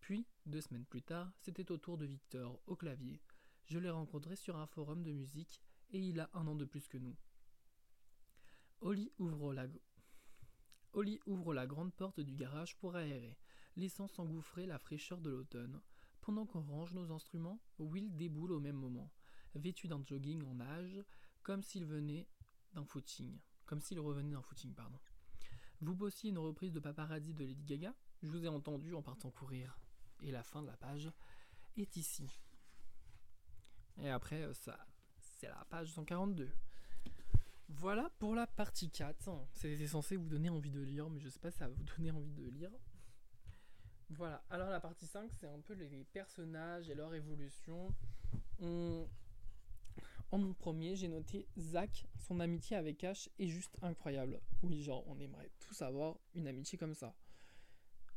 Puis, 0.00 0.26
deux 0.44 0.60
semaines 0.60 0.84
plus 0.84 1.02
tard, 1.02 1.32
c'était 1.40 1.70
au 1.72 1.78
tour 1.78 1.98
de 1.98 2.06
Victor, 2.06 2.60
au 2.66 2.76
clavier. 2.76 3.20
Je 3.66 3.78
l'ai 3.78 3.90
rencontré 3.90 4.36
sur 4.36 4.56
un 4.56 4.66
forum 4.66 5.02
de 5.02 5.12
musique 5.12 5.60
et 5.90 5.98
il 5.98 6.20
a 6.20 6.30
un 6.34 6.46
an 6.46 6.54
de 6.54 6.64
plus 6.64 6.86
que 6.86 6.98
nous. 6.98 7.16
Oli 8.80 9.10
ouvre 9.18 9.52
la... 9.52 9.66
ouvre 11.26 11.54
la 11.54 11.66
grande 11.66 11.92
porte 11.94 12.20
du 12.20 12.36
garage 12.36 12.76
pour 12.76 12.94
aérer, 12.94 13.36
laissant 13.74 14.06
s'engouffrer 14.06 14.66
la 14.66 14.78
fraîcheur 14.78 15.20
de 15.20 15.30
l'automne. 15.30 15.80
Pendant 16.26 16.44
qu'on 16.44 16.62
range 16.62 16.92
nos 16.92 17.12
instruments, 17.12 17.60
Will 17.78 18.16
déboule 18.16 18.50
au 18.50 18.58
même 18.58 18.74
moment, 18.74 19.12
vêtu 19.54 19.86
d'un 19.86 20.02
jogging 20.04 20.42
en 20.42 20.56
nage, 20.56 21.00
comme 21.44 21.62
s'il 21.62 21.84
venait 21.84 22.26
d'un 22.72 22.84
footing. 22.84 23.38
Comme 23.64 23.80
s'il 23.80 24.00
revenait 24.00 24.32
d'un 24.32 24.42
footing, 24.42 24.74
pardon. 24.74 24.98
Vous 25.80 25.94
bossiez 25.94 26.30
une 26.30 26.38
reprise 26.38 26.72
de 26.72 26.80
Paparazzi 26.80 27.32
de 27.32 27.44
Lady 27.44 27.62
Gaga? 27.62 27.94
Je 28.24 28.28
vous 28.28 28.44
ai 28.44 28.48
entendu 28.48 28.92
en 28.92 29.02
partant 29.02 29.30
courir. 29.30 29.78
Et 30.20 30.32
la 30.32 30.42
fin 30.42 30.62
de 30.62 30.66
la 30.66 30.76
page 30.76 31.12
est 31.76 31.96
ici. 31.96 32.28
Et 33.98 34.10
après, 34.10 34.42
euh, 34.42 34.52
ça, 34.52 34.84
c'est 35.20 35.46
la 35.46 35.64
page 35.70 35.92
142. 35.92 36.50
Voilà 37.68 38.10
pour 38.18 38.34
la 38.34 38.48
partie 38.48 38.90
4. 38.90 39.30
C'était 39.52 39.86
censé 39.86 40.16
vous 40.16 40.28
donner 40.28 40.50
envie 40.50 40.72
de 40.72 40.80
lire, 40.80 41.08
mais 41.08 41.20
je 41.20 41.28
sais 41.28 41.38
pas 41.38 41.52
si 41.52 41.58
ça 41.58 41.68
va 41.68 41.74
vous 41.74 41.84
donner 41.84 42.10
envie 42.10 42.34
de 42.34 42.48
lire. 42.48 42.72
Voilà, 44.10 44.42
alors 44.50 44.70
la 44.70 44.80
partie 44.80 45.06
5, 45.06 45.30
c'est 45.32 45.48
un 45.48 45.60
peu 45.60 45.74
les 45.74 46.04
personnages 46.12 46.88
et 46.88 46.94
leur 46.94 47.12
évolution. 47.14 47.92
En 50.32 50.38
mon 50.38 50.54
premier, 50.54 50.96
j'ai 50.96 51.08
noté 51.08 51.46
Zach, 51.58 52.06
son 52.18 52.40
amitié 52.40 52.76
avec 52.76 53.02
Ash 53.04 53.28
est 53.38 53.48
juste 53.48 53.76
incroyable. 53.82 54.40
Oui, 54.62 54.82
genre, 54.82 55.04
on 55.06 55.18
aimerait 55.18 55.50
tous 55.60 55.82
avoir 55.82 56.18
une 56.34 56.46
amitié 56.46 56.78
comme 56.78 56.94
ça. 56.94 57.14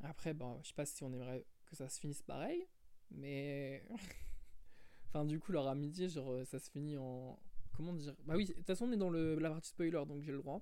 Après, 0.01 0.33
bon, 0.33 0.59
je 0.63 0.69
sais 0.69 0.73
pas 0.73 0.85
si 0.85 1.03
on 1.03 1.11
aimerait 1.11 1.45
que 1.65 1.75
ça 1.75 1.89
se 1.89 1.99
finisse 1.99 2.21
pareil, 2.21 2.67
mais. 3.11 3.83
enfin, 5.07 5.25
du 5.25 5.39
coup, 5.39 5.51
leur 5.51 5.67
amitié, 5.67 6.09
genre, 6.09 6.45
ça 6.45 6.59
se 6.59 6.69
finit 6.69 6.97
en, 6.97 7.39
comment 7.75 7.93
dire? 7.93 8.15
Bah 8.25 8.35
oui, 8.35 8.45
de 8.45 8.53
toute 8.53 8.65
façon, 8.65 8.85
on 8.85 8.91
est 8.91 8.97
dans 8.97 9.09
le, 9.09 9.37
la 9.39 9.49
partie 9.49 9.69
spoiler, 9.69 10.03
donc 10.07 10.21
j'ai 10.21 10.31
le 10.31 10.39
droit. 10.39 10.61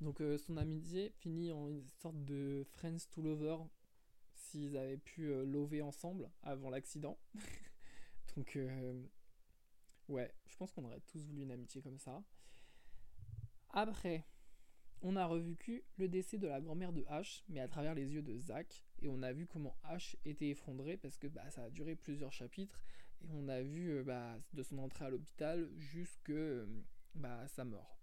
Donc 0.00 0.20
euh, 0.20 0.36
son 0.36 0.56
amitié 0.56 1.12
finit 1.20 1.52
en 1.52 1.68
une 1.68 1.86
sorte 2.00 2.24
de 2.24 2.64
Friends 2.72 3.06
to 3.12 3.22
Lover 3.22 3.58
s'ils 4.52 4.76
avaient 4.76 4.98
pu 4.98 5.30
euh, 5.30 5.44
lover 5.44 5.82
ensemble 5.82 6.30
avant 6.42 6.70
l'accident. 6.70 7.18
donc 8.36 8.56
euh, 8.56 9.02
ouais, 10.08 10.32
je 10.46 10.56
pense 10.56 10.72
qu'on 10.72 10.84
aurait 10.84 11.00
tous 11.00 11.24
voulu 11.24 11.42
une 11.42 11.50
amitié 11.50 11.80
comme 11.82 11.98
ça. 11.98 12.22
Après, 13.70 14.26
on 15.00 15.16
a 15.16 15.24
revécu 15.24 15.82
le 15.96 16.08
décès 16.08 16.38
de 16.38 16.46
la 16.46 16.60
grand-mère 16.60 16.92
de 16.92 17.02
H, 17.02 17.42
mais 17.48 17.60
à 17.60 17.68
travers 17.68 17.94
les 17.94 18.12
yeux 18.12 18.22
de 18.22 18.38
Zach, 18.38 18.84
et 19.00 19.08
on 19.08 19.22
a 19.22 19.32
vu 19.32 19.46
comment 19.46 19.76
H 19.84 20.16
était 20.24 20.50
effondré 20.50 20.96
parce 20.96 21.16
que 21.16 21.26
bah, 21.26 21.50
ça 21.50 21.64
a 21.64 21.70
duré 21.70 21.96
plusieurs 21.96 22.32
chapitres 22.32 22.84
et 23.22 23.28
on 23.32 23.48
a 23.48 23.62
vu 23.62 23.90
euh, 23.90 24.04
bah, 24.04 24.38
de 24.52 24.62
son 24.62 24.78
entrée 24.78 25.06
à 25.06 25.10
l'hôpital 25.10 25.68
jusque 25.78 26.30
euh, 26.30 26.66
bah, 27.14 27.48
sa 27.48 27.64
mort. 27.64 27.98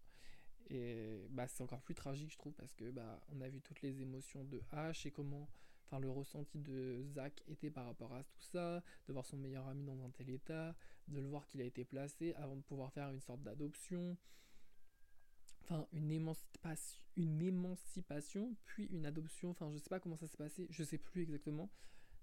Et 0.72 1.26
bah, 1.30 1.48
c'est 1.48 1.64
encore 1.64 1.82
plus 1.82 1.96
tragique, 1.96 2.32
je 2.32 2.38
trouve, 2.38 2.54
parce 2.54 2.74
que 2.74 2.92
bah, 2.92 3.20
on 3.30 3.42
a 3.42 3.50
vu 3.50 3.62
toutes 3.62 3.82
les 3.82 4.02
émotions 4.02 4.44
de 4.44 4.62
H 4.72 5.08
et 5.08 5.12
comment 5.12 5.48
enfin 5.90 6.00
le 6.00 6.10
ressenti 6.10 6.60
de 6.60 7.04
Zach 7.04 7.44
était 7.48 7.72
par 7.72 7.86
rapport 7.86 8.14
à 8.14 8.24
tout 8.24 8.42
ça, 8.42 8.84
de 9.08 9.14
voir 9.14 9.26
son 9.26 9.38
meilleur 9.38 9.68
ami 9.68 9.84
dans 9.84 10.00
un 10.04 10.10
tel 10.12 10.30
état, 10.30 10.76
de 11.08 11.20
le 11.20 11.28
voir 11.28 11.48
qu'il 11.48 11.62
a 11.62 11.64
été 11.66 11.84
placé 11.84 12.34
avant 12.36 12.56
de 12.56 12.62
pouvoir 12.62 12.94
faire 12.94 13.10
une 13.10 13.20
sorte 13.20 13.42
d'adoption. 13.42 14.16
Enfin, 15.64 15.88
une 15.92 16.12
émancipation, 17.42 18.56
puis 18.66 18.86
une 18.86 19.06
adoption. 19.06 19.50
Enfin, 19.52 19.72
je 19.72 19.78
sais 19.78 19.90
pas 19.90 20.00
comment 20.00 20.16
ça 20.16 20.28
s'est 20.28 20.38
passé, 20.38 20.68
je 20.70 20.84
sais 20.84 20.98
plus 20.98 21.24
exactement. 21.24 21.70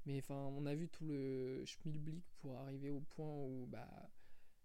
Mais 0.05 0.19
enfin, 0.19 0.35
on 0.57 0.67
a 0.67 0.75
vu 0.75 0.89
tout 0.89 1.05
le 1.05 1.65
schmilblick 1.65 2.25
pour 2.39 2.57
arriver 2.59 2.91
au 2.91 3.01
point 3.01 3.27
où 3.27 3.67
bah, 3.67 4.11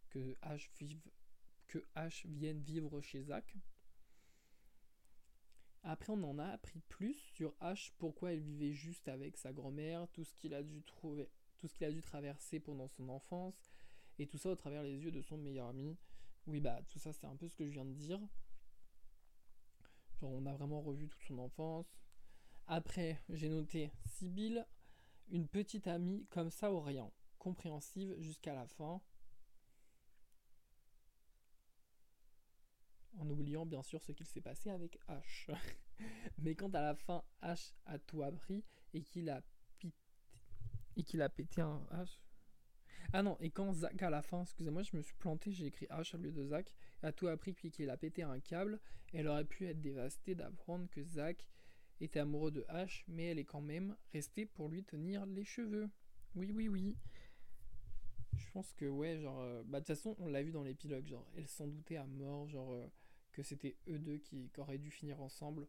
que 0.10 0.38
H 0.44 0.70
vive, 0.80 1.02
que 1.68 1.84
H 1.96 2.28
vienne 2.28 2.62
vivre 2.62 3.02
chez 3.02 3.24
Zach. 3.24 3.56
Après, 5.84 6.14
on 6.14 6.24
en 6.24 6.38
a 6.38 6.46
appris 6.46 6.80
plus 6.90 7.14
sur 7.14 7.54
H, 7.62 7.92
pourquoi 7.98 8.34
il 8.34 8.42
vivait 8.42 8.72
juste 8.74 9.08
avec 9.08 9.36
sa 9.38 9.52
grand-mère, 9.52 10.08
tout 10.10 10.24
ce 10.24 10.36
qu'il 10.36 10.54
a 10.54 10.62
dû 10.62 10.84
trouver, 10.84 11.28
tout 11.58 11.68
ce 11.68 11.74
qu'il 11.76 11.88
a 11.88 11.92
dû 11.92 12.02
traverser 12.02 12.60
pendant 12.60 12.88
son 12.88 13.10
enfance, 13.10 13.72
et 14.20 14.28
tout 14.28 14.38
ça 14.38 14.50
au 14.50 14.56
travers 14.56 14.84
les 14.84 15.04
yeux 15.04 15.12
de 15.12 15.22
son 15.22 15.38
meilleur 15.38 15.68
ami. 15.68 15.98
Oui, 16.46 16.60
bah 16.60 16.82
tout 16.90 17.00
ça, 17.00 17.14
c'est 17.14 17.26
un 17.26 17.36
peu 17.36 17.48
ce 17.48 17.56
que 17.56 17.66
je 17.66 17.72
viens 17.72 17.86
de 17.86 17.94
dire. 17.94 18.20
Genre, 20.20 20.32
on 20.32 20.46
a 20.46 20.54
vraiment 20.54 20.82
revu 20.82 21.08
toute 21.08 21.24
son 21.24 21.40
enfance. 21.40 21.88
Après, 22.68 23.20
j'ai 23.30 23.50
noté 23.50 23.92
Sibyl, 24.06 24.68
une 25.30 25.48
petite 25.48 25.88
amie 25.88 26.28
comme 26.30 26.52
ça 26.52 26.72
ou 26.72 26.80
rien, 26.80 27.12
compréhensive 27.40 28.16
jusqu'à 28.20 28.54
la 28.54 28.68
fin. 28.68 29.02
En 33.20 33.30
oubliant 33.30 33.66
bien 33.66 33.84
sûr 33.84 34.02
ce 34.02 34.12
qu'il 34.12 34.26
s'est 34.26 34.42
passé 34.42 34.70
avec 34.70 35.00
H. 35.08 35.54
Mais 36.40 36.56
quand 36.56 36.74
à 36.76 36.82
la 36.82 36.96
fin 36.96 37.24
H 37.42 37.74
a 37.86 38.00
tout 38.00 38.24
appris 38.24 38.64
et 38.94 39.02
qu'il 39.02 39.30
a 39.30 39.42
et 40.98 41.04
qu'il 41.04 41.22
a 41.22 41.30
pété 41.30 41.62
un 41.62 41.82
H. 41.92 42.20
Ah 43.14 43.24
non, 43.24 43.38
et 43.40 43.50
quand 43.50 43.74
Zach 43.74 44.02
à 44.02 44.10
la 44.10 44.22
fin, 44.22 44.44
excusez-moi, 44.44 44.84
je 44.84 44.96
me 44.96 45.02
suis 45.02 45.16
planté, 45.16 45.52
j'ai 45.52 45.66
écrit 45.66 45.86
H 45.88 46.16
au 46.16 46.20
lieu 46.20 46.32
de 46.32 46.46
Zach, 46.46 46.74
a 47.02 47.12
tout 47.12 47.28
appris 47.28 47.54
puis 47.54 47.72
qu'il 47.72 47.90
a 47.90 47.98
pété 47.98 48.24
un 48.24 48.40
câble, 48.40 48.80
elle 49.14 49.28
aurait 49.28 49.46
pu 49.46 49.68
être 49.68 49.82
dévastée 49.82 50.36
d'apprendre 50.36 50.88
que 50.90 51.04
Zach 51.04 51.46
était 52.00 52.20
amoureux 52.20 52.52
de 52.52 52.66
H, 52.70 53.04
mais 53.08 53.26
elle 53.26 53.40
est 53.40 53.46
quand 53.46 53.62
même 53.62 53.96
restée 54.14 54.46
pour 54.46 54.70
lui 54.70 54.84
tenir 54.84 55.26
les 55.26 55.44
cheveux. 55.44 55.90
Oui, 56.36 56.52
oui, 56.54 56.68
oui. 56.68 56.96
Je 58.38 58.50
pense 58.52 58.74
que 58.74 58.86
ouais, 58.86 59.20
genre, 59.20 59.42
euh, 59.42 59.64
bah 59.66 59.80
de 59.80 59.86
toute 59.86 59.96
façon, 59.96 60.16
on 60.20 60.28
l'a 60.28 60.42
vu 60.42 60.52
dans 60.52 60.64
l'épilogue, 60.64 61.06
genre, 61.06 61.28
elle 61.36 61.48
s'en 61.48 61.68
doutait 61.68 61.98
à 61.98 62.08
mort, 62.08 62.48
genre, 62.48 62.74
euh, 62.74 62.88
que 63.32 63.44
c'était 63.44 63.78
eux 63.88 64.00
deux 64.00 64.18
qui, 64.18 64.52
auraient 64.58 64.78
dû 64.78 64.92
finir 64.92 65.22
ensemble, 65.22 65.68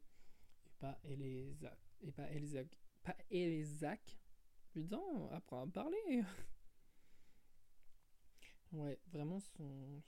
et 0.67 0.71
pas 0.79 0.99
elle 1.05 1.23
et 1.23 1.57
et 2.03 2.13
pas 2.13 2.29
elle 2.31 2.45
Zach, 2.45 2.79
pas 3.03 3.17
elle 3.31 3.53
et 3.53 3.65
Zach. 3.65 4.19
Putain, 4.73 5.03
apprends 5.33 5.63
à 5.63 5.67
parler. 5.67 5.99
ouais, 8.73 8.99
vraiment 9.09 9.39
son. 9.39 10.03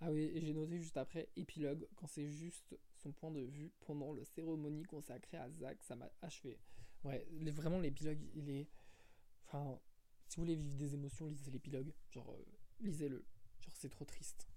Ah 0.00 0.10
oui, 0.10 0.32
j'ai 0.34 0.52
noté 0.52 0.78
juste 0.78 0.96
après 0.96 1.28
épilogue 1.36 1.86
quand 1.94 2.08
c'est 2.08 2.28
juste 2.28 2.76
son 2.96 3.12
point 3.12 3.30
de 3.30 3.40
vue 3.40 3.72
pendant 3.86 4.12
la 4.12 4.24
cérémonie 4.24 4.82
consacrée 4.82 5.36
à 5.36 5.48
Zach, 5.50 5.82
ça 5.82 5.96
m'a 5.96 6.10
achevé. 6.22 6.58
Ouais, 7.04 7.26
vraiment 7.52 7.78
l'épilogue, 7.78 8.22
il 8.34 8.50
est. 8.50 8.68
Enfin, 9.46 9.78
si 10.26 10.36
vous 10.36 10.42
voulez 10.42 10.56
vivre 10.56 10.76
des 10.76 10.94
émotions, 10.94 11.28
lisez 11.28 11.50
l'épilogue. 11.50 11.92
Genre, 12.10 12.32
euh, 12.32 12.44
lisez-le. 12.80 13.24
Genre, 13.60 13.76
c'est 13.76 13.90
trop 13.90 14.04
triste. 14.04 14.48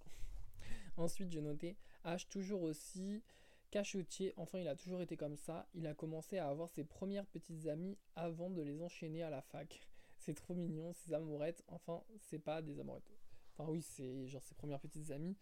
Ensuite, 0.98 1.32
j'ai 1.32 1.42
noté 1.42 1.78
H 2.06 2.28
toujours 2.28 2.64
aussi 2.64 3.24
cachotier. 3.72 4.34
Enfin, 4.38 4.60
il 4.60 4.68
a 4.68 4.76
toujours 4.76 5.02
été 5.02 5.16
comme 5.16 5.36
ça. 5.36 5.68
Il 5.74 5.88
a 5.88 5.94
commencé 5.94 6.38
à 6.38 6.50
avoir 6.50 6.70
ses 6.70 6.84
premières 6.84 7.26
petites 7.28 7.68
amies 7.68 7.98
avant 8.16 8.50
de 8.50 8.62
les 8.62 8.82
enchaîner 8.82 9.24
à 9.24 9.30
la 9.30 9.42
fac. 9.42 9.88
C'est 10.18 10.34
trop 10.34 10.56
mignon, 10.56 10.94
ces 10.94 11.14
amourettes. 11.14 11.64
Enfin, 11.68 12.04
c'est 12.20 12.40
pas 12.40 12.62
des 12.62 12.80
amourettes. 12.80 13.14
Enfin, 13.54 13.70
oui, 13.70 13.82
c'est 13.82 14.28
genre 14.28 14.44
ses 14.44 14.56
premières 14.56 14.80
petites 14.80 15.12
amies. 15.12 15.38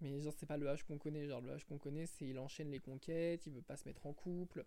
Mais 0.00 0.20
genre, 0.20 0.34
c'est 0.36 0.46
pas 0.46 0.56
le 0.56 0.66
H 0.66 0.84
qu'on 0.84 0.98
connaît. 0.98 1.26
Genre, 1.26 1.40
le 1.40 1.54
H 1.54 1.64
qu'on 1.64 1.78
connaît, 1.78 2.06
c'est 2.06 2.26
il 2.26 2.38
enchaîne 2.38 2.70
les 2.70 2.80
conquêtes, 2.80 3.46
il 3.46 3.52
veut 3.52 3.62
pas 3.62 3.76
se 3.76 3.88
mettre 3.88 4.06
en 4.06 4.12
couple. 4.12 4.64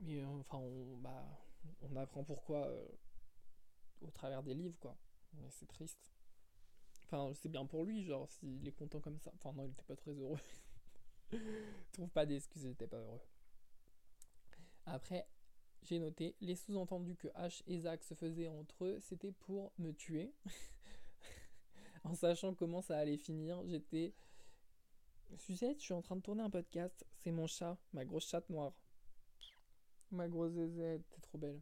Mais 0.00 0.18
euh, 0.18 0.26
enfin, 0.40 0.58
on, 0.58 0.96
bah, 0.98 1.24
on 1.82 1.96
apprend 1.96 2.24
pourquoi 2.24 2.66
euh, 2.66 2.88
au 4.02 4.10
travers 4.10 4.42
des 4.42 4.54
livres, 4.54 4.78
quoi. 4.80 4.96
Mais 5.34 5.48
c'est 5.50 5.66
triste. 5.66 6.10
Enfin, 7.12 7.32
c'est 7.34 7.48
bien 7.48 7.66
pour 7.66 7.84
lui, 7.84 8.04
genre, 8.04 8.28
s'il 8.30 8.66
est 8.68 8.72
content 8.72 9.00
comme 9.00 9.18
ça. 9.18 9.32
Enfin, 9.34 9.52
non, 9.52 9.64
il 9.64 9.72
était 9.72 9.82
pas 9.82 9.96
très 9.96 10.12
heureux. 10.12 10.38
Trouve 11.92 12.08
pas 12.10 12.24
d'excuses, 12.24 12.62
il 12.62 12.70
était 12.70 12.86
pas 12.86 12.98
heureux. 12.98 13.20
Après, 14.86 15.26
j'ai 15.82 15.98
noté 15.98 16.36
les 16.40 16.54
sous-entendus 16.54 17.16
que 17.16 17.26
H 17.28 17.62
et 17.66 17.80
Zach 17.80 18.04
se 18.04 18.14
faisaient 18.14 18.46
entre 18.46 18.84
eux, 18.84 19.00
c'était 19.00 19.32
pour 19.32 19.72
me 19.78 19.92
tuer. 19.92 20.32
en 22.04 22.14
sachant 22.14 22.54
comment 22.54 22.80
ça 22.80 22.96
allait 22.96 23.16
finir, 23.16 23.60
j'étais. 23.66 24.14
Suzette, 25.36 25.80
je 25.80 25.84
suis 25.86 25.94
en 25.94 26.02
train 26.02 26.16
de 26.16 26.22
tourner 26.22 26.42
un 26.42 26.50
podcast. 26.50 27.04
C'est 27.16 27.32
mon 27.32 27.48
chat, 27.48 27.76
ma 27.92 28.04
grosse 28.04 28.28
chatte 28.28 28.48
noire. 28.50 28.74
Ma 30.12 30.28
grosse 30.28 30.52
zézette, 30.52 31.08
t'es 31.08 31.20
trop 31.20 31.38
belle. 31.38 31.60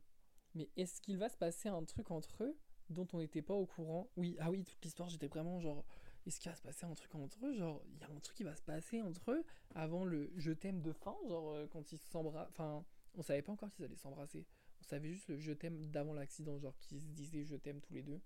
Mais 0.54 0.68
est-ce 0.76 1.00
qu'il 1.00 1.16
va 1.16 1.30
se 1.30 1.38
passer 1.38 1.70
un 1.70 1.84
truc 1.84 2.10
entre 2.10 2.44
eux? 2.44 2.58
Dont 2.90 3.07
on 3.12 3.18
n'était 3.18 3.42
pas 3.42 3.54
au 3.54 3.66
courant 3.66 4.11
Oui, 4.16 4.37
ah 4.40 4.50
oui, 4.50 4.64
toute 4.64 4.83
l'histoire, 4.85 5.09
j'étais 5.09 5.28
vraiment 5.28 5.61
genre, 5.61 5.85
est-ce 6.26 6.40
qu'il 6.40 6.50
va 6.50 6.57
se 6.57 6.62
passer 6.62 6.85
un 6.87 6.95
truc 6.95 7.14
entre 7.14 7.47
eux? 7.47 7.54
Genre, 7.54 7.83
il 7.87 8.00
y 8.00 8.04
a 8.04 8.11
un 8.11 8.21
truc 8.21 8.37
qui 8.37 8.45
va 8.45 8.54
se 8.54 8.62
passer 8.62 9.02
entre 9.02 9.33
eux 9.33 9.45
avant 9.75 10.04
le 10.04 10.33
je 10.37 10.52
t'aime 10.52 10.80
de 10.80 10.92
fin, 10.92 11.16
genre 11.26 11.50
euh, 11.52 11.66
quand 11.66 11.92
ils 11.92 11.99
s'embrassent. 11.99 12.49
Enfin, 12.50 12.85
on 13.14 13.23
savait 13.23 13.42
pas 13.42 13.52
encore 13.52 13.71
qu'ils 13.73 13.85
allaient 13.85 13.97
s'embrasser. 13.97 14.47
On 14.80 14.85
savait 14.85 15.09
juste 15.09 15.28
le 15.28 15.38
je 15.38 15.52
t'aime 15.52 15.87
d'avant 15.90 16.14
l'accident, 16.14 16.59
genre 16.59 16.76
qu'ils 16.78 17.00
se 17.00 17.07
disaient 17.07 17.45
je 17.45 17.57
t'aime 17.57 17.80
tous 17.80 17.95
les 17.95 18.02
deux. 18.02 18.21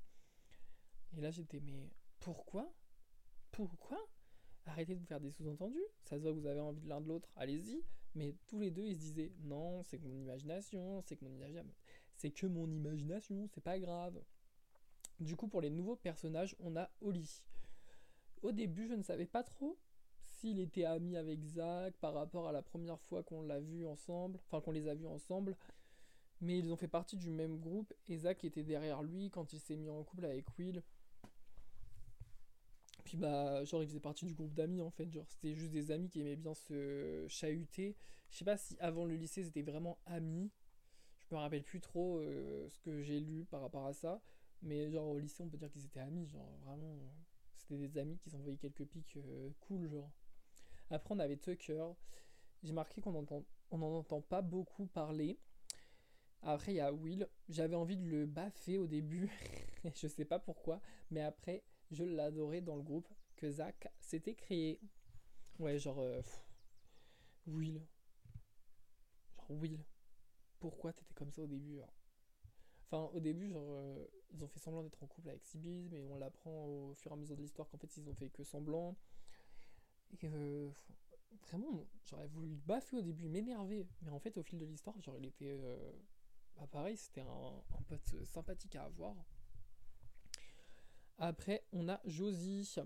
Et 1.17 1.21
là, 1.21 1.31
j'étais, 1.31 1.61
mais 1.61 1.91
pourquoi? 2.21 2.73
Pourquoi? 3.51 3.99
Arrêtez 4.65 4.95
de 4.95 5.01
vous 5.01 5.07
faire 5.07 5.21
des 5.21 5.31
sous-entendus. 5.31 5.85
Ça 6.05 6.17
se 6.17 6.23
voit 6.23 6.33
que 6.33 6.39
vous 6.39 6.47
avez 6.47 6.61
envie 6.61 6.81
de 6.81 6.89
l'un 6.89 7.01
de 7.01 7.09
l'autre, 7.09 7.29
allez-y. 7.37 7.83
Mais 8.15 8.35
tous 8.47 8.61
les 8.61 8.71
deux, 8.71 8.87
ils 8.87 8.95
se 8.95 9.01
disaient 9.01 9.33
non, 9.41 9.83
c'est 9.83 9.99
mon 9.99 10.17
imagination, 10.17 11.03
c'est 11.03 11.17
que 11.17 11.25
mon 11.25 11.33
imagination 11.33 11.75
c'est 12.23 12.31
que 12.31 12.47
mon 12.47 12.71
imagination, 12.71 13.49
c'est 13.49 13.61
pas 13.61 13.81
grave. 13.81 14.23
Du 15.23 15.37
coup, 15.37 15.49
pour 15.49 15.61
les 15.61 15.71
nouveaux 15.71 15.97
personnages, 15.97 16.57
on 16.61 16.77
a 16.77 16.91
Oli. 17.01 17.43
Au 18.43 18.53
début, 18.53 18.89
je 18.89 18.95
ne 18.95 19.03
savais 19.03 19.27
pas 19.27 19.43
trop 19.43 19.79
s'il 20.25 20.59
était 20.59 20.85
ami 20.85 21.17
avec 21.17 21.45
Zach 21.45 21.95
par 22.01 22.15
rapport 22.15 22.49
à 22.49 22.53
la 22.53 22.63
première 22.63 23.01
fois 23.01 23.23
qu'on 23.23 23.43
l'a 23.43 23.61
vu 23.61 23.87
ensemble, 23.87 24.41
enfin 24.47 24.61
qu'on 24.61 24.73
les 24.73 24.89
a 24.89 24.95
vus 24.95 25.07
ensemble. 25.07 25.57
Mais 26.41 26.59
ils 26.59 26.73
ont 26.73 26.77
fait 26.77 26.89
partie 26.89 27.17
du 27.17 27.31
même 27.31 27.59
groupe 27.59 27.95
et 28.09 28.19
Zach 28.19 28.43
était 28.45 28.65
derrière 28.65 29.03
lui 29.03 29.31
quand 29.31 29.53
il 29.53 29.61
s'est 29.61 29.77
mis 29.77 29.89
en 29.89 30.03
couple 30.03 30.25
avec 30.25 30.45
Will. 30.59 30.83
Puis 33.05 33.17
bah, 33.17 33.65
genre, 33.65 33.83
il 33.83 33.89
faisait 33.89 34.01
partie 34.01 34.27
du 34.27 34.35
groupe 34.35 34.55
d'amis 34.55 34.81
en 34.81 34.91
fait. 34.91 35.09
Genre, 35.11 35.27
c'était 35.29 35.55
juste 35.55 35.73
des 35.73 35.93
amis 35.93 36.09
qui 36.09 36.21
aimaient 36.21 36.37
bien 36.37 36.55
se 36.55 37.25
chahuter. 37.29 37.95
Je 38.31 38.39
sais 38.39 38.45
pas 38.45 38.57
si 38.57 38.77
avant 38.81 39.05
le 39.05 39.15
lycée, 39.15 39.45
c'était 39.45 39.63
vraiment 39.63 39.99
amis 40.07 40.51
me 41.35 41.41
rappelle 41.41 41.63
plus 41.63 41.81
trop 41.81 42.19
euh, 42.19 42.69
ce 42.69 42.79
que 42.81 43.03
j'ai 43.03 43.21
lu 43.21 43.45
par 43.45 43.61
rapport 43.61 43.87
à 43.87 43.93
ça. 43.93 44.21
Mais 44.63 44.91
genre 44.91 45.09
au 45.09 45.19
lycée, 45.19 45.43
on 45.43 45.49
peut 45.49 45.57
dire 45.59 45.71
qu'ils 45.71 45.85
étaient 45.85 46.01
amis. 46.01 46.27
Genre 46.29 46.49
vraiment, 46.65 46.97
c'était 47.57 47.77
des 47.77 47.99
amis 47.99 48.19
qui 48.19 48.31
s'envoyaient 48.31 48.57
quelques 48.57 48.85
pics 48.85 49.17
euh, 49.17 49.51
cool, 49.61 49.89
genre. 49.89 50.11
Après, 50.91 51.15
on 51.15 51.19
avait 51.19 51.37
Tucker. 51.37 51.87
J'ai 52.63 52.73
marqué 52.73 53.01
qu'on 53.01 53.15
entend, 53.15 53.45
on 53.71 53.79
n'en 53.79 53.99
entend 53.99 54.21
pas 54.21 54.43
beaucoup 54.43 54.87
parler. 54.87 55.39
Après, 56.43 56.73
il 56.73 56.77
y 56.77 56.81
a 56.81 56.93
Will. 56.93 57.29
J'avais 57.49 57.77
envie 57.77 57.97
de 57.97 58.07
le 58.07 58.27
baffer 58.27 58.79
au 58.79 58.87
début. 58.87 59.31
je 59.95 60.07
sais 60.07 60.25
pas 60.25 60.39
pourquoi. 60.39 60.81
Mais 61.11 61.23
après, 61.23 61.65
je 61.91 62.05
l'adorais 62.05 62.61
dans 62.61 62.77
le 62.77 62.83
groupe 62.83 63.09
que 63.37 63.51
Zach 63.51 63.89
s'était 64.01 64.35
créé. 64.35 64.81
Ouais, 65.59 65.79
genre. 65.79 66.01
Euh, 66.01 66.23
Will. 67.47 67.81
Genre 69.37 69.51
Will 69.51 69.79
pourquoi 70.63 70.93
t'étais 70.93 71.15
comme 71.15 71.33
ça 71.33 71.43
au 71.43 71.47
début. 71.47 71.81
Enfin, 72.93 73.11
au 73.15 73.21
début, 73.21 73.49
genre, 73.49 73.65
euh, 73.71 74.07
ils 74.35 74.45
ont 74.45 74.49
fait 74.49 74.59
semblant 74.59 74.83
d'être 74.83 75.03
en 75.03 75.07
couple 75.07 75.31
avec 75.31 75.43
Sibyl, 75.47 75.89
mais 75.91 76.07
on 76.11 76.19
l'apprend 76.19 76.67
au 76.67 76.95
fur 76.95 77.11
et 77.11 77.15
à 77.15 77.17
mesure 77.17 77.37
de 77.37 77.41
l'histoire 77.41 77.67
qu'en 77.71 77.79
fait, 77.79 77.97
ils 77.97 78.07
ont 78.07 78.15
fait 78.15 78.29
que 78.29 78.45
semblant. 78.45 78.95
Euh, 80.25 80.69
vraiment, 81.49 81.87
j'aurais 82.05 82.27
voulu 82.27 82.51
le 82.51 82.57
baffer 82.57 82.99
au 82.99 83.01
début, 83.01 83.29
m'énerver. 83.31 83.87
Mais 84.03 84.11
en 84.11 84.19
fait, 84.19 84.37
au 84.37 84.43
fil 84.43 84.59
de 84.59 84.67
l'histoire, 84.67 85.01
genre, 85.01 85.17
il 85.17 85.25
était. 85.25 85.59
Euh, 85.59 85.93
bah, 86.59 86.67
pareil, 86.71 86.99
c'était 86.99 87.23
un, 87.23 87.63
pote 87.89 88.15
sympathique 88.27 88.77
à 88.77 88.85
avoir. 88.85 89.17
Après, 91.17 91.65
on 91.73 91.89
a 91.89 91.99
Josie 92.05 92.77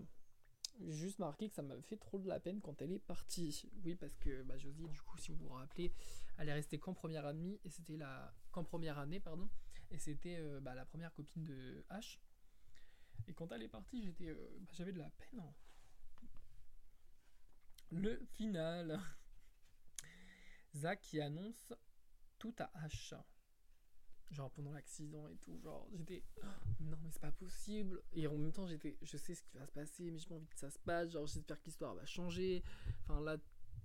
juste 0.87 1.19
marqué 1.19 1.49
que 1.49 1.55
ça 1.57 1.63
m'a 1.63 1.81
fait 1.83 1.97
trop 1.97 2.21
de 2.21 2.29
la 2.29 2.39
peine 2.39 2.61
quand 2.61 2.81
elle 2.81 2.93
est 2.93 3.01
partie. 3.01 3.69
Oui, 3.85 3.97
parce 3.97 4.17
que 4.19 4.45
bah, 4.45 4.57
Josie, 4.57 4.87
du 4.87 5.01
coup, 5.01 5.19
si 5.19 5.33
vous 5.33 5.49
vous 5.49 5.55
rappelez, 5.55 5.93
elle 6.39 6.49
est 6.49 6.53
restée 6.53 6.79
qu'en 6.79 6.95
première 6.95 7.27
année, 7.27 7.59
et 7.65 7.71
c'était 7.71 7.97
la 7.97 8.33
qu'en 8.53 8.63
première 8.63 9.01
année, 9.01 9.19
pardon, 9.19 9.49
et 9.91 9.99
c'était 9.99 10.37
euh, 10.39 10.61
bah, 10.61 10.75
la 10.75 10.85
première 10.85 11.13
copine 11.13 11.45
de 11.45 11.85
H. 11.91 12.19
Et 13.29 13.35
quand 13.35 13.51
elle 13.53 13.63
est 13.63 13.69
partie, 13.69 14.03
j'étais, 14.03 14.29
euh, 14.29 14.59
bah, 14.61 14.73
j'avais 14.73 14.93
de 14.93 14.99
la 14.99 15.11
peine. 15.11 15.43
Le 17.91 18.25
final. 18.37 19.01
Zach 20.75 21.01
qui 21.01 21.21
annonce 21.21 21.73
tout 22.39 22.55
à 22.59 22.71
H. 22.87 23.15
Genre 24.31 24.51
pendant 24.51 24.73
l'accident 24.73 25.29
et 25.29 25.37
tout, 25.37 25.57
genre 25.61 25.89
j'étais 25.95 26.25
oh, 26.43 26.47
non 26.81 26.97
mais 27.01 27.11
c'est 27.13 27.21
pas 27.21 27.31
possible. 27.31 28.03
Et 28.13 28.27
en 28.27 28.37
même 28.37 28.53
temps 28.53 28.67
j'étais 28.67 28.99
je 29.01 29.17
sais 29.17 29.37
ce 29.37 29.43
qui 29.43 29.57
va 29.57 29.65
se 29.65 29.71
passer 29.71 30.11
mais 30.11 30.19
j'ai 30.19 30.27
pas 30.27 30.35
envie 30.35 30.49
que 30.49 30.59
ça 30.59 30.69
se 30.69 30.81
passe, 30.81 31.13
genre 31.13 31.27
j'espère 31.27 31.61
que 31.61 31.67
l'histoire 31.67 31.95
va 31.95 32.05
changer. 32.05 32.65
Enfin 33.05 33.21
là 33.21 33.37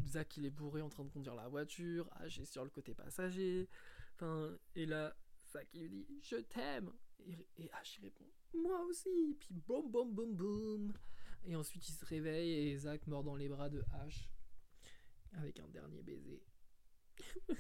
Zach 0.08 0.36
il 0.38 0.46
est 0.46 0.50
bourré 0.50 0.82
en 0.82 0.90
train 0.90 1.04
de 1.04 1.10
conduire 1.12 1.36
la 1.36 1.48
voiture, 1.48 2.10
H 2.22 2.42
est 2.42 2.46
sur 2.46 2.64
le 2.64 2.72
côté 2.72 2.96
passager. 2.96 3.70
Enfin 4.16 4.58
et 4.74 4.88
là 4.88 5.16
Zach 5.52 5.68
il 5.74 5.88
lui 5.88 6.04
dit 6.04 6.22
je 6.24 6.38
t'aime 6.38 6.92
et, 7.20 7.48
et 7.58 7.66
H 7.68 7.98
il 7.98 8.06
répond 8.06 8.26
moi 8.54 8.82
aussi. 8.86 9.38
Puis 9.40 9.54
boum 9.54 9.90
boum 9.92 10.14
boum 10.14 10.36
boum. 10.36 10.94
Et 11.46 11.56
ensuite 11.56 11.88
il 11.88 11.94
se 11.94 12.06
réveille 12.06 12.70
et 12.70 12.78
Zach 12.78 13.08
mort 13.08 13.24
dans 13.24 13.36
les 13.36 13.50
bras 13.50 13.70
de 13.70 13.82
H 13.82 14.28
avec 15.34 15.60
un 15.60 15.68
dernier 15.70 16.04
baiser. 16.04 16.44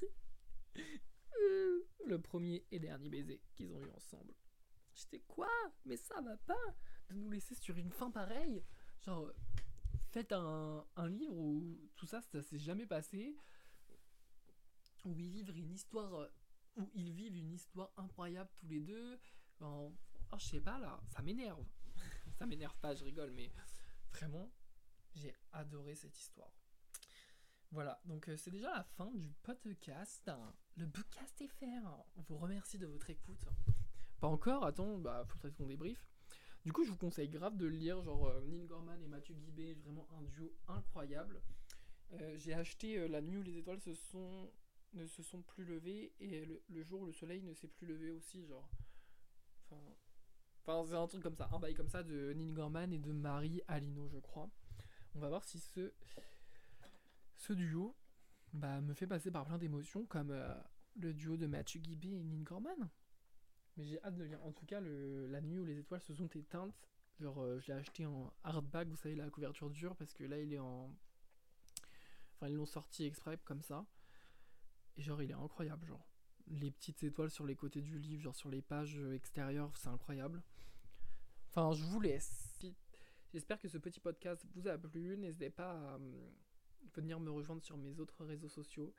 le 2.05 2.19
premier 2.19 2.65
et 2.71 2.79
dernier 2.79 3.09
baiser 3.09 3.41
qu'ils 3.55 3.73
ont 3.73 3.81
eu 3.81 3.89
ensemble. 3.91 4.33
J'étais 4.93 5.21
quoi? 5.27 5.49
Mais 5.85 5.97
ça 5.97 6.19
va 6.21 6.37
pas 6.37 6.75
de 7.09 7.15
nous 7.15 7.31
laisser 7.31 7.55
sur 7.55 7.77
une 7.77 7.91
fin 7.91 8.11
pareille? 8.11 8.63
Genre, 8.99 9.31
faites 10.09 10.31
un, 10.33 10.85
un 10.97 11.09
livre 11.09 11.35
où 11.35 11.79
tout 11.95 12.05
ça, 12.05 12.21
ça 12.21 12.41
s'est 12.41 12.59
jamais 12.59 12.85
passé. 12.85 13.35
Où 15.05 15.17
ils 15.17 15.31
vivent 15.31 15.57
une 15.57 15.71
histoire, 15.71 16.29
où 16.77 16.89
ils 16.93 17.11
vivent 17.11 17.35
une 17.35 17.51
histoire 17.51 17.91
incroyable 17.97 18.49
tous 18.55 18.67
les 18.67 18.81
deux. 18.81 19.19
oh, 19.61 19.91
je 20.37 20.45
sais 20.45 20.61
pas 20.61 20.79
là, 20.79 20.99
ça 21.07 21.21
m'énerve. 21.21 21.65
ça 22.37 22.45
m'énerve 22.45 22.77
pas, 22.79 22.95
je 22.95 23.03
rigole, 23.03 23.31
mais 23.31 23.51
vraiment, 24.13 24.51
j'ai 25.15 25.33
adoré 25.51 25.95
cette 25.95 26.17
histoire. 26.17 26.51
Voilà, 27.71 28.01
donc 28.03 28.27
euh, 28.27 28.35
c'est 28.35 28.51
déjà 28.51 28.69
la 28.69 28.83
fin 28.83 29.09
du 29.13 29.29
podcast. 29.43 30.29
Le 30.75 30.87
podcast 30.89 31.41
FR. 31.47 31.87
On 32.17 32.21
vous 32.23 32.37
remercie 32.37 32.77
de 32.77 32.85
votre 32.85 33.09
écoute. 33.09 33.45
Pas 34.19 34.27
encore, 34.27 34.65
attends, 34.65 34.97
bah 34.97 35.23
faut 35.25 35.49
qu'on 35.51 35.67
débrief. 35.67 36.05
Du 36.65 36.73
coup, 36.73 36.83
je 36.83 36.91
vous 36.91 36.97
conseille 36.97 37.29
grave 37.29 37.55
de 37.55 37.65
lire, 37.65 38.01
genre 38.01 38.27
euh, 38.27 38.65
Gorman 38.67 39.01
et 39.01 39.07
Mathieu 39.07 39.35
Guibé, 39.35 39.73
vraiment 39.75 40.05
un 40.19 40.21
duo 40.23 40.53
incroyable. 40.67 41.41
Euh, 42.13 42.37
j'ai 42.37 42.53
acheté 42.53 43.07
La 43.07 43.21
nuit 43.21 43.37
où 43.37 43.41
les 43.41 43.57
étoiles 43.57 43.79
se 43.79 43.93
sont, 43.93 44.51
ne 44.93 45.05
se 45.05 45.23
sont 45.23 45.41
plus 45.41 45.63
levées 45.63 46.13
et 46.19 46.45
le, 46.45 46.83
jour 46.83 47.01
où 47.01 47.05
le 47.05 47.13
soleil 47.13 47.41
ne 47.41 47.53
s'est 47.53 47.67
plus 47.67 47.87
levé 47.87 48.11
aussi, 48.11 48.45
genre. 48.45 48.69
Enfin, 50.63 50.85
c'est 50.85 50.95
un 50.95 51.07
truc 51.07 51.23
comme 51.23 51.35
ça, 51.35 51.49
un 51.51 51.59
bail 51.59 51.73
comme 51.73 51.89
ça 51.89 52.03
de 52.03 52.33
Neil 52.33 52.51
Gorman 52.51 52.91
et 52.93 52.99
de 52.99 53.11
Marie 53.11 53.61
Alino, 53.67 54.07
je 54.09 54.17
crois. 54.17 54.49
On 55.15 55.19
va 55.19 55.29
voir 55.29 55.43
si 55.43 55.59
ce 55.59 55.93
ce 57.41 57.53
duo 57.53 57.95
bah, 58.53 58.81
me 58.81 58.93
fait 58.93 59.07
passer 59.07 59.31
par 59.31 59.45
plein 59.45 59.57
d'émotions, 59.57 60.05
comme 60.05 60.31
euh, 60.31 60.53
le 60.95 61.13
duo 61.13 61.37
de 61.37 61.47
Mathieu 61.47 61.79
Guibé 61.79 62.09
et 62.09 62.23
Nin 62.23 62.43
Gorman. 62.43 62.89
Mais 63.77 63.85
j'ai 63.85 64.03
hâte 64.03 64.15
de 64.15 64.23
lire. 64.23 64.43
En 64.43 64.51
tout 64.51 64.65
cas, 64.65 64.79
le, 64.79 65.27
la 65.27 65.41
nuit 65.41 65.59
où 65.59 65.65
les 65.65 65.79
étoiles 65.79 66.01
se 66.01 66.13
sont 66.13 66.27
éteintes, 66.27 66.75
genre 67.19 67.39
euh, 67.41 67.59
je 67.59 67.67
l'ai 67.67 67.73
acheté 67.73 68.05
en 68.05 68.31
hardback, 68.43 68.89
vous 68.89 68.97
savez, 68.97 69.15
la 69.15 69.29
couverture 69.29 69.69
dure, 69.69 69.95
parce 69.95 70.13
que 70.13 70.23
là 70.23 70.39
il 70.39 70.53
est 70.53 70.59
en. 70.59 70.93
Enfin, 72.35 72.49
ils 72.49 72.55
l'ont 72.55 72.65
sorti 72.65 73.05
exprès 73.05 73.39
comme 73.45 73.61
ça. 73.61 73.85
Et 74.97 75.01
genre, 75.01 75.21
il 75.21 75.31
est 75.31 75.35
incroyable, 75.35 75.85
genre. 75.85 76.05
Les 76.47 76.71
petites 76.71 77.03
étoiles 77.03 77.29
sur 77.29 77.45
les 77.45 77.55
côtés 77.55 77.81
du 77.81 77.97
livre, 77.97 78.23
genre 78.23 78.35
sur 78.35 78.49
les 78.49 78.61
pages 78.61 78.99
extérieures, 79.13 79.75
c'est 79.77 79.87
incroyable. 79.87 80.43
Enfin, 81.49 81.71
je 81.73 81.83
vous 81.83 82.01
laisse. 82.01 82.59
J'espère 83.33 83.59
que 83.59 83.69
ce 83.69 83.77
petit 83.77 84.01
podcast 84.01 84.45
vous 84.53 84.67
a 84.67 84.77
plu. 84.77 85.15
N'hésitez 85.17 85.49
pas 85.49 85.71
à 85.93 85.99
venir 86.93 87.19
me 87.19 87.31
rejoindre 87.31 87.63
sur 87.63 87.77
mes 87.77 87.99
autres 87.99 88.25
réseaux 88.25 88.49
sociaux, 88.49 88.93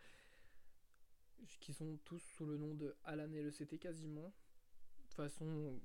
qui 1.60 1.74
sont 1.74 1.98
tous 2.04 2.20
sous 2.20 2.46
le 2.46 2.56
nom 2.56 2.74
de 2.74 2.96
Alan 3.04 3.30
et 3.32 3.42
le 3.42 3.50
CT 3.50 3.78
quasiment. 3.78 4.32
De 4.98 5.02
toute 5.02 5.14
façon, 5.14 5.78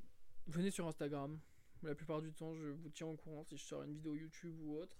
venez 0.47 0.71
sur 0.71 0.87
Instagram. 0.87 1.39
La 1.83 1.95
plupart 1.95 2.21
du 2.21 2.31
temps, 2.33 2.55
je 2.55 2.67
vous 2.67 2.89
tiens 2.89 3.07
au 3.07 3.15
courant 3.15 3.43
si 3.43 3.57
je 3.57 3.63
sors 3.63 3.83
une 3.83 3.93
vidéo 3.93 4.15
YouTube 4.15 4.57
ou 4.61 4.77
autre. 4.77 4.97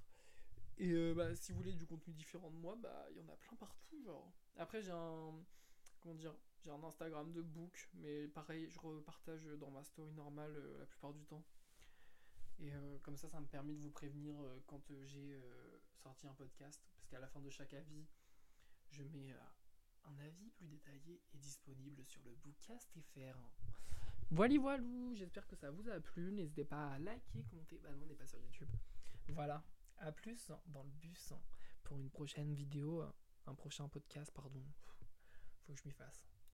Et 0.80 0.92
euh, 0.92 1.14
bah, 1.14 1.36
si 1.36 1.52
vous 1.52 1.58
voulez 1.58 1.74
du 1.74 1.86
contenu 1.86 2.14
différent 2.14 2.52
de 2.52 2.56
moi, 2.58 2.76
bah 2.80 3.08
il 3.12 3.18
y 3.18 3.22
en 3.22 3.30
a 3.30 3.36
plein 3.36 3.56
partout, 3.58 4.02
genre. 4.04 4.32
Après 4.58 4.82
j'ai 4.82 4.92
un 4.92 5.34
comment 6.00 6.16
dire, 6.16 6.36
j'ai 6.64 6.70
un 6.70 6.84
Instagram 6.84 7.32
de 7.32 7.42
book, 7.42 7.90
mais 7.96 8.28
pareil, 8.28 8.70
je 8.70 8.80
repartage 8.80 9.46
dans 9.60 9.72
ma 9.72 9.84
story 9.84 10.12
normale 10.14 10.56
euh, 10.56 10.80
la 10.80 10.86
plupart 10.86 11.14
du 11.14 11.26
temps. 11.26 11.44
Et 12.60 12.74
euh, 12.74 12.98
comme 13.00 13.18
ça, 13.18 13.28
ça 13.28 13.40
me 13.40 13.48
permet 13.48 13.74
de 13.74 13.80
vous 13.80 13.92
prévenir 13.92 14.36
quand 14.66 14.82
j'ai 15.06 15.40
sorti 15.96 16.28
un 16.28 16.34
podcast, 16.34 16.82
parce 16.96 17.08
qu'à 17.08 17.20
la 17.20 17.28
fin 17.28 17.40
de 17.40 17.50
chaque 17.50 17.74
avis, 17.74 18.06
je 18.90 19.04
mets 19.04 19.34
un 20.06 20.20
avis 20.20 20.50
plus 20.52 20.68
détaillé 20.68 21.22
et 21.34 21.38
disponible 21.38 22.04
sur 22.04 22.22
le 22.24 22.32
Bookcast 22.36 22.90
FR. 23.14 23.38
Voilà, 24.32 24.58
voilà, 24.60 24.84
j'espère 25.14 25.48
que 25.48 25.56
ça 25.56 25.72
vous 25.72 25.88
a 25.90 26.00
plu. 26.00 26.32
N'hésitez 26.32 26.66
pas 26.66 26.94
à 26.94 27.00
liker, 27.00 27.44
commenter. 27.50 27.78
Bah 27.78 27.90
non, 27.92 28.04
on 28.04 28.06
n'est 28.08 28.16
pas 28.16 28.28
sur 28.28 28.40
YouTube. 28.40 28.68
Voilà, 29.30 29.64
à 30.00 30.12
plus 30.12 30.52
dans 30.68 30.84
le 30.84 30.90
bus 30.90 31.34
pour 31.84 32.00
une 32.00 32.10
prochaine 32.10 32.54
vidéo, 32.54 33.04
un 33.46 33.56
prochain 33.56 33.88
podcast, 33.88 34.32
pardon. 34.34 34.64
Faut 35.66 35.74
que 35.74 35.80
je 35.80 35.88
m'y 35.88 35.94
fasse. 35.94 36.37